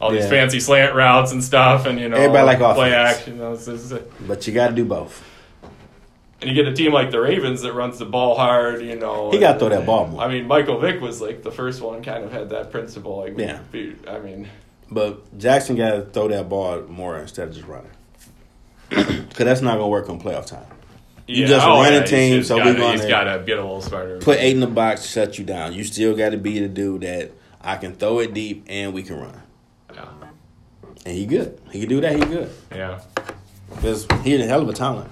all 0.00 0.10
these 0.10 0.24
Yeah. 0.24 0.30
fancy 0.30 0.60
slant 0.60 0.94
routes 0.94 1.32
and 1.32 1.42
stuff, 1.42 1.86
and 1.86 1.98
you 1.98 2.08
know, 2.08 2.16
Everybody 2.16 2.46
like 2.46 2.58
play 2.58 2.92
offense. 2.92 3.18
action. 3.18 3.34
You 3.34 3.40
know, 3.40 4.02
But 4.26 4.46
you 4.46 4.52
got 4.52 4.68
to 4.68 4.74
do 4.74 4.84
both. 4.84 5.22
and 6.40 6.48
you 6.48 6.54
get 6.54 6.68
a 6.68 6.72
team 6.74 6.92
like 6.92 7.10
the 7.10 7.20
Ravens 7.20 7.62
that 7.62 7.72
runs 7.72 7.98
the 7.98 8.04
ball 8.04 8.36
hard. 8.36 8.80
You 8.82 8.94
know, 8.96 9.30
He 9.32 9.38
gotta 9.38 9.58
throw 9.58 9.70
that 9.70 9.84
ball 9.84 10.06
more. 10.06 10.22
I 10.22 10.28
mean, 10.28 10.46
Michael 10.46 10.78
Vick 10.78 11.00
was 11.00 11.20
like 11.20 11.42
the 11.42 11.50
first 11.50 11.80
one, 11.82 12.02
kind 12.02 12.22
of 12.24 12.30
had 12.32 12.50
that 12.50 12.70
principle. 12.70 13.18
Like, 13.18 13.36
Yeah. 13.38 13.58
I 14.08 14.18
mean, 14.20 14.48
But 14.90 15.36
Jackson 15.38 15.74
got 15.76 15.90
to 15.90 16.02
throw 16.02 16.28
that 16.28 16.48
ball 16.48 16.82
more 16.88 17.18
instead 17.18 17.48
of 17.48 17.54
just 17.54 17.66
running. 17.66 17.90
Because 19.28 19.44
that's 19.44 19.60
not 19.60 19.72
going 19.72 19.84
to 19.84 19.88
work 19.88 20.08
on 20.08 20.18
playoff 20.20 20.46
time. 20.46 20.64
You 21.26 21.46
just 21.46 21.66
a 21.66 21.68
oh, 21.68 21.82
running 21.82 22.00
he's 22.00 22.10
team, 22.10 22.42
so 22.42 22.56
we 22.56 22.62
gotta, 22.62 22.78
gonna- 22.78 22.92
he's 22.92 23.04
got 23.04 23.24
to 23.24 23.42
get 23.44 23.58
a 23.58 23.62
little 23.62 23.82
smarter. 23.82 24.18
Put 24.18 24.38
eight 24.38 24.52
in 24.54 24.60
the 24.60 24.66
box, 24.66 25.06
shut 25.06 25.38
you 25.38 25.44
down. 25.44 25.74
You 25.74 25.84
still 25.84 26.16
got 26.16 26.30
to 26.30 26.38
be 26.38 26.58
the 26.60 26.68
dude 26.68 27.02
that 27.02 27.32
I 27.60 27.76
can 27.76 27.94
throw 27.96 28.20
it 28.20 28.32
deep 28.32 28.64
and 28.68 28.94
we 28.94 29.02
can 29.02 29.20
run. 29.20 29.42
And 31.08 31.16
he 31.16 31.24
good. 31.24 31.58
He 31.72 31.80
can 31.80 31.88
do 31.88 32.02
that. 32.02 32.16
He 32.16 32.20
good. 32.20 32.50
yeah. 32.70 33.00
Because 33.74 34.06
he's 34.22 34.40
a 34.40 34.44
hell 34.46 34.60
of 34.60 34.68
a 34.68 34.74
talent. 34.74 35.10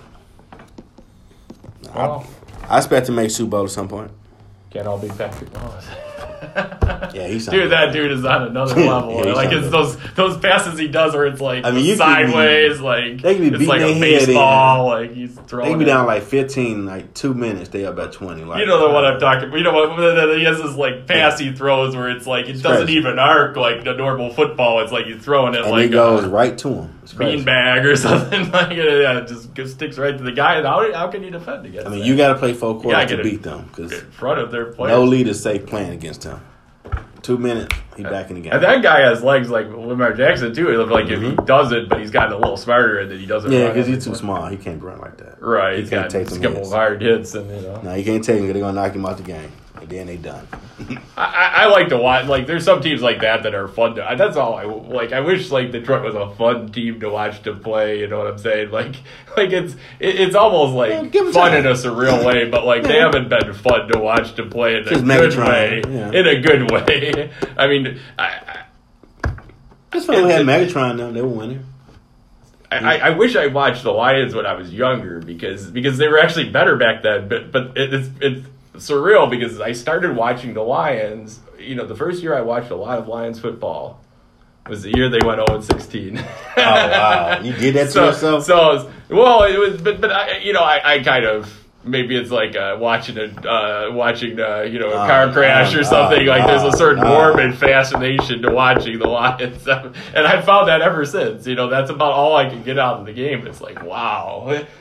Well, 1.95 2.27
I 2.69 2.77
expect 2.77 3.07
to 3.07 3.13
make 3.13 3.31
Super 3.31 3.53
Bowl 3.53 3.65
at 3.65 3.71
some 3.71 3.89
point. 3.89 4.11
can't 4.69 4.87
all 4.87 4.99
be 4.99 5.09
Patrick 5.09 5.49
Mahomes. 5.55 5.87
Yeah, 7.15 7.29
he's 7.29 7.47
Dude, 7.47 7.73
that 7.73 7.93
dude 7.93 8.13
is 8.13 8.25
on 8.25 8.43
another 8.43 8.75
level. 8.87 9.25
he's 9.25 9.35
like 9.35 9.53
it's 9.53 9.71
those 9.71 9.97
those 10.15 10.37
passes 10.37 10.79
he 10.79 10.89
does 10.89 11.15
where 11.15 11.27
it's 11.27 11.41
like 11.41 11.65
I 11.65 11.71
mean, 11.71 11.97
sideways, 11.97 12.81
like 12.81 13.23
they 13.23 13.37
could 13.39 13.53
be 13.53 13.57
it's 13.65 13.67
like 13.67 13.81
a 13.81 13.87
head 13.95 13.97
in. 13.97 14.01
baseball. 14.01 14.87
Like 14.89 15.13
he's 15.13 15.35
throwing. 15.47 15.73
They 15.73 15.79
be 15.79 15.85
down 15.85 16.07
like 16.07 16.23
15, 16.25 16.85
like 16.85 17.15
two 17.15 17.33
minutes. 17.35 17.71
They 17.71 17.87
up 17.87 17.99
at 17.99 18.13
20. 18.13 18.45
Like, 18.45 18.61
You 18.61 18.67
know 18.67 18.87
the 18.87 18.93
one 18.95 19.05
uh, 19.05 19.09
I'm 19.13 19.21
talking. 19.21 19.49
about. 19.49 19.57
You 19.59 19.65
know 19.65 19.73
what? 19.73 20.39
He 20.39 20.45
has 20.45 20.59
this 20.61 20.77
like 20.77 21.07
pass 21.07 21.39
he 21.39 21.53
throws 21.53 21.97
where 21.97 22.11
it's 22.11 22.27
like 22.27 22.49
it 22.49 22.63
doesn't 22.63 22.91
even 22.91 23.19
arc 23.19 23.57
like 23.57 23.85
the 23.85 23.95
normal 23.95 24.33
football. 24.33 24.81
It's 24.81 24.93
like 24.93 25.07
you're 25.07 25.19
throwing 25.19 25.55
it 25.55 25.63
And 25.63 25.71
like 25.71 25.87
it 25.87 25.93
goes 25.93 26.25
a 26.25 26.29
right 26.29 26.57
to 26.59 26.69
him. 26.69 26.93
Beanbag 27.07 27.85
or 27.85 27.97
something. 27.97 28.51
like 28.51 28.77
yeah, 28.77 29.19
it 29.21 29.29
just 29.29 29.75
sticks 29.75 29.97
right 29.97 30.17
to 30.17 30.23
the 30.25 30.33
guy. 30.33 30.57
And 30.57 30.67
how 30.67 30.93
how 30.93 31.09
can 31.09 31.23
you 31.23 31.31
defend 31.31 31.65
against? 31.67 31.87
I 31.87 31.91
mean, 31.91 32.01
that? 32.01 32.07
you 32.07 32.17
got 32.17 32.33
to 32.33 32.39
play 32.39 32.53
full 32.53 32.81
court 32.81 33.09
to 33.09 33.23
beat 33.23 33.43
them 33.43 33.67
because 33.69 33.93
in 33.93 34.11
front 34.11 34.41
of 34.41 34.51
their 34.51 34.67
players. 34.67 34.91
no 34.91 35.05
leader 35.05 35.33
safe 35.33 35.67
playing 35.67 35.91
against 35.93 36.25
him. 36.25 36.36
Two 37.27 37.39
minutes, 37.39 37.75
he 37.97 38.05
back 38.05 38.31
in 38.31 38.37
the 38.37 38.41
game. 38.43 38.53
And 38.53 38.63
that 38.63 38.85
guy 38.85 39.01
has 39.01 39.21
legs 39.21 39.51
like 39.51 39.67
Lamar 39.67 40.13
Jackson 40.13 40.55
too. 40.55 40.69
He 40.69 40.77
looked 40.77 40.93
like 40.93 41.09
if 41.09 41.21
he 41.21 41.35
does 41.45 41.73
it, 41.73 41.89
but 41.89 41.99
he's 41.99 42.13
gotten 42.13 42.33
a 42.35 42.37
little 42.39 42.57
smarter 42.57 43.01
and 43.01 43.11
then 43.11 43.19
he 43.19 43.27
doesn't. 43.27 43.51
Mm-hmm. 43.51 43.61
yeah, 43.63 43.69
because 43.73 43.89
he's 43.89 44.05
too 44.05 44.15
small. 44.15 44.47
He 44.47 44.57
can't 44.57 44.81
run 44.81 45.01
like 45.01 45.17
that. 45.17 45.43
Right, 45.43 45.75
He 45.75 45.81
he's 45.81 45.91
can't 45.91 46.05
got 46.05 46.11
take 46.13 46.29
a 46.29 46.31
them 46.31 46.43
couple 46.43 46.59
hits. 46.59 46.69
of 46.69 46.75
hard 46.75 47.03
hits, 47.03 47.35
and 47.35 47.51
you 47.51 47.63
know. 47.63 47.81
No, 47.83 47.95
he 47.95 48.05
can't 48.05 48.23
take 48.23 48.39
him. 48.39 48.47
They're 48.47 48.61
gonna 48.61 48.81
knock 48.81 48.95
him 48.95 49.05
out 49.05 49.17
the 49.17 49.25
game, 49.25 49.51
and 49.89 49.99
then 49.99 50.07
they 50.07 50.17
done. 50.17 50.47
I, 51.17 51.25
I 51.25 51.63
I 51.63 51.67
like 51.67 51.89
to 51.89 51.97
watch. 51.97 52.27
Like, 52.27 52.47
there's 52.47 52.65
some 52.65 52.81
teams 52.81 53.03
like 53.03 53.21
that 53.21 53.45
that 53.45 53.55
are 53.55 53.69
fun. 53.69 53.95
To, 53.95 54.15
that's 54.17 54.37
all 54.37 54.55
I 54.55 54.65
like. 54.65 55.13
I 55.13 55.21
wish 55.21 55.51
like 55.51 55.71
Detroit 55.73 56.03
was 56.03 56.15
a 56.15 56.35
fun 56.37 56.73
team 56.73 57.01
to 57.01 57.09
watch 57.09 57.43
to 57.43 57.55
play. 57.55 58.01
You 58.01 58.09
know 58.09 58.19
what 58.19 58.27
I'm 58.27 58.39
saying? 58.39 58.71
Like, 58.71 58.97
like 59.37 59.51
it's 59.53 59.75
it, 60.01 60.21
it's 60.21 60.35
almost 60.35 60.75
like 60.75 60.91
Yeah, 61.15 61.23
fun 61.31 61.53
time. 61.53 61.55
in 61.55 61.67
a 61.67 61.73
surreal 61.75 62.25
way, 62.27 62.49
but 62.49 62.65
like 62.65 62.83
they 62.83 62.99
haven't 62.99 63.29
been 63.29 63.53
fun 63.55 63.89
to 63.89 63.99
watch 63.99 64.35
to 64.37 64.47
play 64.47 64.77
in 64.77 64.89
a 64.89 64.91
good 64.91 65.37
way. 65.39 65.83
yeah. 65.89 66.11
In 66.13 66.27
a 66.27 66.41
good 66.41 66.71
way. 66.71 67.31
I 67.57 67.67
mean, 67.69 67.99
I, 68.19 68.65
That's 69.91 70.09
why 70.09 70.23
we 70.23 70.31
had 70.31 70.45
Megatron. 70.47 70.97
Them, 70.97 71.15
they 71.15 71.23
were 71.23 71.29
winning. 71.29 71.65
I, 72.71 72.77
I, 72.77 72.97
I 72.97 73.11
wish 73.11 73.37
I 73.37 73.47
watched 73.47 73.85
the 73.85 73.93
Lions 73.93 74.35
when 74.35 74.45
I 74.45 74.55
was 74.55 74.75
younger 74.75 75.21
because 75.21 75.71
because 75.71 75.99
they 75.99 76.09
were 76.09 76.19
actually 76.19 76.51
better 76.51 76.77
back 76.77 77.05
then. 77.05 77.29
But 77.29 77.53
but 77.53 77.77
it, 77.79 77.95
it's 77.95 78.09
it's 78.21 78.47
surreal 78.77 79.29
because 79.29 79.61
I 79.61 79.73
started 79.73 80.17
watching 80.17 80.55
the 80.55 80.63
Lions. 80.63 81.41
You 81.59 81.75
know, 81.75 81.87
the 81.87 81.97
first 81.97 82.23
year 82.23 82.37
I 82.37 82.43
watched 82.43 82.71
a 82.71 82.77
lot 82.77 82.99
of 82.99 83.09
Lions 83.09 83.41
football 83.41 84.01
was 84.69 84.83
the 84.83 84.97
year 84.97 85.09
they 85.09 85.25
went 85.25 85.41
0 85.49 85.61
16. 85.61 86.19
Oh 86.59 86.63
wow, 86.63 87.41
you 87.43 87.53
did 87.53 87.75
that 87.75 87.85
to 87.85 87.91
so, 87.91 88.07
yourself. 88.07 88.45
So 88.45 88.57
was- 88.57 88.87
well, 89.11 89.43
it 89.45 89.59
was, 89.59 89.81
but 89.81 90.01
but 90.01 90.11
I, 90.11 90.39
you 90.39 90.55
know, 90.55 90.63
I, 90.63 90.95
I 90.95 91.03
kind 91.03 91.27
of 91.27 91.53
maybe 91.85 92.17
it's 92.17 92.31
like 92.31 92.57
uh, 92.57 92.77
watching 92.81 93.19
a 93.19 93.25
uh, 93.25 93.93
watching 93.93 94.41
uh, 94.41 94.63
you 94.63 94.79
know 94.79 94.89
a 94.89 95.07
car 95.07 95.31
crash 95.33 95.75
uh, 95.75 95.81
or 95.81 95.85
something. 95.85 96.27
uh, 96.27 96.33
like 96.33 96.47
there's 96.47 96.63
a 96.63 96.77
certain 96.77 97.05
uh. 97.05 97.09
morbid 97.09 97.59
fascination 97.59 98.43
to 98.43 98.51
watching 98.51 98.99
the 98.99 99.07
Lions, 99.07 99.67
and 99.69 100.27
I've 100.27 100.45
found 100.45 100.69
that 100.69 100.81
ever 100.81 101.05
since. 101.05 101.47
You 101.47 101.55
know, 101.55 101.69
that's 101.69 101.91
about 101.91 102.13
all 102.13 102.35
I 102.37 102.49
can 102.49 102.63
get 102.63 102.79
out 102.79 103.01
of 103.01 103.07
the 103.07 103.13
game. 103.13 103.47
It's 103.47 103.61
like 103.61 103.83
wow. 103.83 104.65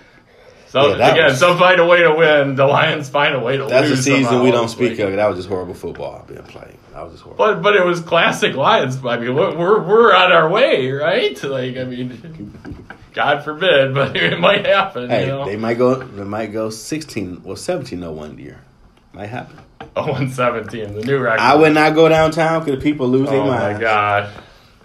So 0.67 0.95
Yeah, 0.95 1.12
again, 1.12 1.25
was- 1.25 1.39
some 1.39 1.58
find 1.58 1.80
a 1.80 1.86
way 1.86 2.01
to 2.01 2.13
win. 2.13 2.56
The 2.56 2.65
Lions 2.65 3.08
find 3.10 3.34
a 3.36 3.39
way 3.39 3.58
to 3.58 3.63
win. 3.63 3.69
That's 3.69 3.89
a 3.89 3.97
season 3.97 4.23
somehow. 4.25 4.43
we 4.43 4.51
don't 4.51 4.67
speak 4.69 4.91
like- 4.99 4.99
of. 5.08 5.15
That 5.15 5.28
was 5.28 5.38
just 5.38 5.47
horrible 5.49 5.73
football 5.73 6.25
being 6.28 6.43
played. 6.43 6.75
That 6.93 7.04
was 7.04 7.13
just 7.13 7.23
horrible. 7.23 7.45
But 7.45 7.62
but 7.62 7.75
it 7.75 7.86
was 7.86 7.99
classic 8.01 8.56
Lions. 8.56 8.97
I 9.06 9.17
mean, 9.17 9.36
we're 9.36 9.56
we're, 9.56 9.82
we're 9.84 10.13
on 10.15 10.32
our 10.32 10.49
way, 10.49 10.91
right? 10.91 11.41
Like 11.43 11.78
I 11.78 11.84
mean, 11.84 12.54
God 13.13 13.43
forbid, 13.43 13.93
but 13.93 14.15
it 14.17 14.39
might 14.39 14.65
happen. 14.65 15.10
hey, 15.10 15.21
you 15.21 15.28
know? 15.28 15.45
they 15.45 15.56
might 15.56 15.78
go. 15.78 15.95
They 15.95 16.23
might 16.23 16.51
go 16.51 16.69
sixteen 16.69 17.41
or 17.45 17.56
seventeen. 17.58 17.99
No 18.01 18.12
one 18.12 18.38
year. 18.38 18.62
Might 19.13 19.28
happen. 19.28 19.60
Oh, 19.95 20.13
and 20.13 20.30
17, 20.30 20.93
the 20.93 21.01
new 21.06 21.19
record. 21.19 21.39
I 21.39 21.56
would 21.56 21.73
not 21.73 21.95
go 21.95 22.10
downtown 22.10 22.65
because 22.65 22.84
people 22.84 23.08
lose 23.08 23.30
their 23.30 23.39
Oh 23.39 23.45
my 23.47 23.71
mind. 23.73 23.80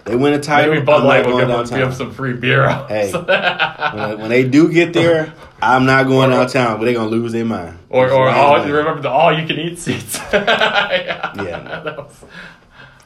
They 0.05 0.17
win 0.17 0.33
a 0.33 0.41
title. 0.41 0.73
Maybe 0.75 0.85
Bud 0.85 1.05
Light 1.05 1.27
will 1.27 1.39
give, 1.39 1.49
them- 1.49 1.67
give 1.67 1.95
some 1.95 2.13
free 2.13 2.33
beer 2.33 2.65
out. 2.65 2.89
Hey. 2.89 3.13
when, 3.95 4.19
when 4.19 4.29
they 4.31 4.49
do 4.49 4.73
get 4.73 4.93
there, 4.93 5.33
I'm 5.63 5.85
not 5.87 6.07
going 6.07 6.31
downtown, 6.31 6.79
but 6.79 6.85
they're 6.87 6.95
gonna 6.95 7.11
lose 7.11 7.33
their 7.33 7.45
mind. 7.45 7.79
or 7.91 8.11
or 8.11 8.29
all, 8.29 8.57
oh, 8.57 8.65
you 8.67 8.75
remember 8.75 9.03
the 9.03 9.11
all 9.11 9.33
you 9.39 9.47
can 9.47 9.59
eat 9.59 9.79
seats. 9.79 10.19
yeah. 10.33 11.33
Yeah. 11.43 11.95
Was- 11.97 12.25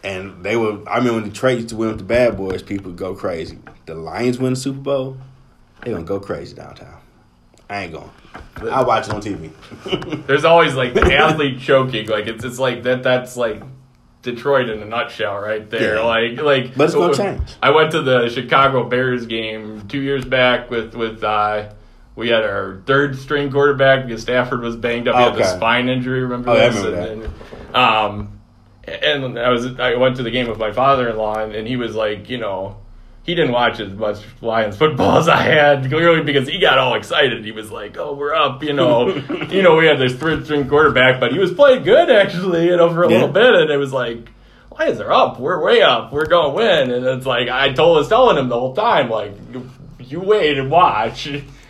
And 0.04 0.44
they 0.44 0.56
were. 0.56 0.78
I 0.88 1.00
mean, 1.00 1.14
when 1.14 1.24
Detroit 1.24 1.56
used 1.56 1.70
to 1.70 1.76
win 1.76 1.88
with 1.88 1.98
the 1.98 2.04
Bad 2.04 2.36
Boys, 2.36 2.62
people 2.62 2.90
would 2.90 2.98
go 2.98 3.14
crazy. 3.14 3.58
The 3.86 3.94
Lions 3.94 4.38
win 4.38 4.52
the 4.52 4.60
Super 4.60 4.80
Bowl, 4.80 5.16
they 5.82 5.90
gonna 5.90 6.04
go 6.04 6.20
crazy 6.20 6.54
downtown. 6.54 6.98
I 7.68 7.84
ain't 7.84 7.92
going. 7.92 8.10
I 8.70 8.82
watch 8.84 9.08
it 9.08 9.14
on 9.14 9.20
TV. 9.22 9.50
There's 10.26 10.44
always 10.44 10.74
like 10.74 10.94
the 10.94 11.14
athlete 11.14 11.58
choking. 11.60 12.06
Like 12.06 12.26
it's 12.26 12.44
it's 12.44 12.58
like 12.58 12.82
that. 12.84 13.02
That's 13.02 13.36
like 13.36 13.62
Detroit 14.24 14.68
in 14.68 14.82
a 14.82 14.84
nutshell, 14.84 15.38
right 15.38 15.68
there. 15.70 15.96
Yeah. 15.96 16.02
Like 16.02 16.40
like. 16.40 16.76
But 16.76 16.84
it's 16.84 16.94
gonna 16.94 17.14
change. 17.14 17.54
I 17.62 17.70
went 17.70 17.92
to 17.92 18.02
the 18.02 18.28
Chicago 18.28 18.88
Bears 18.88 19.26
game 19.26 19.86
two 19.88 20.00
years 20.00 20.24
back 20.24 20.70
with 20.70 20.94
with. 20.94 21.22
Uh, 21.22 21.72
we 22.16 22.28
had 22.28 22.44
our 22.44 22.80
third 22.86 23.18
string 23.18 23.50
quarterback 23.50 24.06
because 24.06 24.22
Stafford 24.22 24.60
was 24.60 24.76
banged 24.76 25.08
up. 25.08 25.16
He 25.16 25.22
had 25.22 25.34
the 25.34 25.56
spine 25.56 25.88
injury. 25.88 26.20
Remember 26.22 26.50
Oh, 26.50 26.54
yeah, 26.54 26.62
I 26.62 26.66
remember 26.68 26.94
and, 26.94 27.22
and, 27.22 27.76
um, 27.76 28.40
and 28.86 29.38
I 29.38 29.48
was 29.50 29.78
I 29.80 29.96
went 29.96 30.16
to 30.16 30.22
the 30.22 30.30
game 30.30 30.48
with 30.48 30.58
my 30.58 30.72
father-in-law, 30.72 31.40
and, 31.40 31.54
and 31.54 31.66
he 31.66 31.76
was 31.76 31.94
like, 31.94 32.30
you 32.30 32.38
know, 32.38 32.76
he 33.24 33.34
didn't 33.34 33.52
watch 33.52 33.80
as 33.80 33.92
much 33.92 34.18
Lions 34.40 34.76
football 34.76 35.18
as 35.18 35.28
I 35.28 35.42
had, 35.42 35.88
clearly 35.88 36.22
because 36.22 36.46
he 36.48 36.58
got 36.58 36.78
all 36.78 36.94
excited. 36.94 37.44
He 37.44 37.52
was 37.52 37.70
like, 37.70 37.96
"Oh, 37.98 38.14
we're 38.14 38.34
up," 38.34 38.62
you 38.62 38.72
know. 38.72 39.08
you 39.50 39.62
know, 39.62 39.76
we 39.76 39.86
had 39.86 39.98
this 39.98 40.14
third 40.14 40.44
string 40.44 40.68
quarterback, 40.68 41.18
but 41.20 41.32
he 41.32 41.38
was 41.38 41.52
playing 41.52 41.82
good 41.84 42.10
actually, 42.10 42.66
you 42.66 42.76
know, 42.76 42.90
for 42.92 43.02
a 43.04 43.08
Yeah. 43.08 43.14
little 43.20 43.32
bit, 43.32 43.54
and 43.54 43.70
it 43.70 43.76
was 43.78 43.92
like. 43.92 44.30
Lions 44.76 44.98
are 44.98 45.12
up. 45.12 45.38
We're 45.38 45.62
way 45.64 45.82
up. 45.82 46.12
We're 46.12 46.26
going 46.26 46.50
to 46.50 46.56
win. 46.56 46.90
And 46.90 47.06
it's 47.06 47.24
like 47.26 47.48
I 47.48 47.72
told 47.72 47.96
was 47.98 48.08
telling 48.08 48.36
him 48.36 48.48
the 48.48 48.58
whole 48.58 48.74
time, 48.74 49.08
like, 49.08 49.30
you, 49.52 49.70
you 50.00 50.18
wait 50.20 50.58
and 50.58 50.68
watch. 50.68 51.28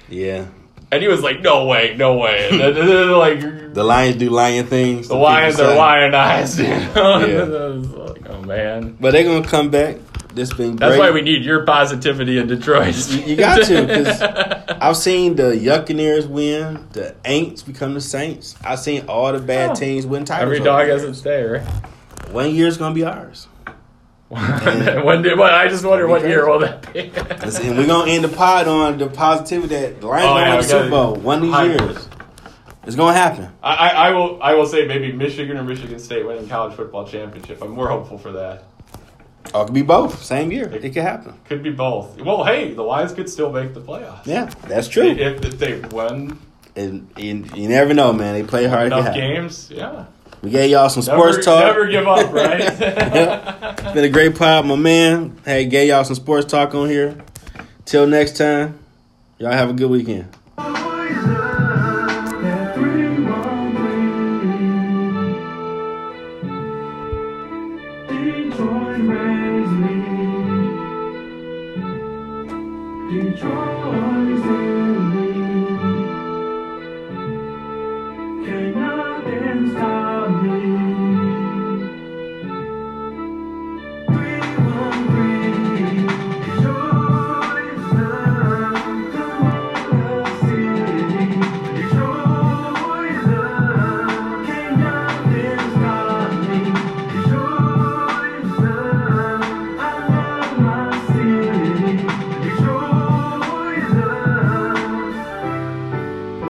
Yeah. 0.08 0.46
And 0.90 1.02
he 1.02 1.08
was 1.08 1.20
like, 1.22 1.42
"No 1.42 1.66
way, 1.66 1.94
no 1.98 2.16
way." 2.16 2.48
And 2.50 2.60
then, 2.60 2.74
then, 2.86 3.10
like 3.10 3.74
The 3.74 3.84
Lions 3.84 4.16
do 4.16 4.30
lion 4.30 4.64
things. 4.68 5.08
the 5.08 5.16
Lions 5.16 5.60
are 5.60 5.74
lionized. 5.76 6.58
You 6.60 6.68
know? 6.68 7.26
Yeah. 7.26 7.42
And 7.42 7.54
I 7.54 7.66
was 7.66 7.88
like, 7.88 8.30
oh 8.30 8.40
man. 8.40 8.96
But 8.98 9.10
they're 9.10 9.24
gonna 9.24 9.46
come 9.46 9.68
back. 9.68 9.96
This 10.34 10.52
been 10.52 10.76
That's 10.76 10.96
great. 10.96 10.98
why 10.98 11.10
we 11.12 11.20
need 11.22 11.44
your 11.44 11.64
positivity 11.64 12.38
in 12.38 12.48
Detroit. 12.48 12.94
You- 13.10 13.36
got 13.36 13.62
to, 13.66 13.86
'cause 13.86 14.20
I've 14.80 14.96
seen 14.96 15.36
the 15.36 15.52
Yuccaneers 15.52 16.26
win, 16.26 16.88
the 16.92 17.14
Aints 17.24 17.64
become 17.64 17.94
the 17.94 18.00
Saints. 18.00 18.56
I've 18.64 18.80
seen 18.80 19.04
all 19.08 19.32
the 19.32 19.38
bad 19.38 19.70
Oh. 19.70 19.74
teams 19.74 20.06
win 20.06 20.24
titles. 20.24 20.42
Every 20.42 20.58
dog 20.60 20.88
has 20.88 21.04
its 21.04 21.20
day, 21.20 21.44
right? 21.44 21.62
One 22.32 22.52
year's 22.54 22.76
gonna 22.78 22.94
be 22.94 23.04
ours. 23.04 23.46
when 24.28 25.22
did? 25.22 25.38
Well, 25.38 25.54
I 25.54 25.68
just 25.68 25.84
wonder 25.84 26.08
what 26.08 26.22
year 26.22 26.48
will 26.48 26.58
that 26.60 26.92
be? 26.92 27.12
And 27.14 27.78
we're 27.78 27.86
gonna 27.86 28.10
end 28.10 28.24
the 28.24 28.28
pod 28.28 28.66
on 28.66 28.98
the 28.98 29.06
positivity 29.06 29.68
that 29.76 30.00
the 30.00 30.06
Lions 30.08 30.26
Oh, 30.28 30.38
yeah, 30.38 30.56
the 30.56 30.62
Super 30.64 30.90
Bowl 30.90 31.14
one 31.14 31.42
of 31.42 31.68
these 31.70 31.80
years. 31.80 32.08
It's 32.86 32.96
gonna 32.96 33.14
happen. 33.16 33.48
I, 33.62 33.74
I, 33.74 33.88
I 33.88 34.10
will. 34.10 34.42
I 34.42 34.54
will 34.54 34.66
say 34.66 34.86
maybe 34.86 35.12
Michigan 35.12 35.56
or 35.56 35.62
Michigan 35.62 35.98
State 36.00 36.26
winning 36.26 36.48
college 36.48 36.74
football 36.74 37.06
championship. 37.06 37.62
I'm 37.62 37.70
more 37.70 37.88
hopeful 37.88 38.18
for 38.18 38.32
that. 38.32 38.64
Or 39.54 39.62
it 39.62 39.66
could 39.66 39.74
be 39.74 39.82
both, 39.82 40.22
same 40.22 40.50
year. 40.50 40.68
It 40.68 40.80
could 40.92 41.02
happen. 41.02 41.34
Could 41.44 41.62
be 41.62 41.70
both. 41.70 42.20
Well, 42.20 42.42
hey, 42.44 42.74
the 42.74 42.82
Lions 42.82 43.12
could 43.12 43.28
still 43.30 43.52
make 43.52 43.72
the 43.72 43.80
playoffs. 43.80 44.26
Yeah, 44.26 44.46
that's 44.66 44.88
true. 44.88 45.04
If, 45.08 45.44
if 45.44 45.58
they 45.58 45.78
won 45.80 46.38
And, 46.74 47.08
and 47.16 47.56
you 47.56 47.68
never 47.68 47.94
know, 47.94 48.12
man. 48.12 48.34
They 48.34 48.42
play 48.42 48.66
hard. 48.66 48.86
Enough 48.88 49.14
games, 49.14 49.70
yeah. 49.70 50.06
We 50.42 50.50
gave 50.50 50.70
y'all 50.72 50.88
some 50.90 51.04
Never, 51.06 51.32
sports 51.32 51.46
talk. 51.46 51.64
never 51.64 51.86
give 51.86 52.06
up, 52.06 52.32
right? 52.32 52.60
It's 53.84 53.92
been 53.94 54.04
a 54.04 54.08
great 54.08 54.34
pod, 54.36 54.66
my 54.66 54.74
man. 54.76 55.38
Hey, 55.44 55.66
gave 55.66 55.88
y'all 55.88 56.04
some 56.04 56.16
sports 56.16 56.46
talk 56.50 56.74
on 56.74 56.88
here. 56.88 57.16
Till 57.84 58.06
next 58.06 58.36
time, 58.36 58.78
y'all 59.38 59.52
have 59.52 59.70
a 59.70 59.72
good 59.72 59.88
weekend. 59.90 60.28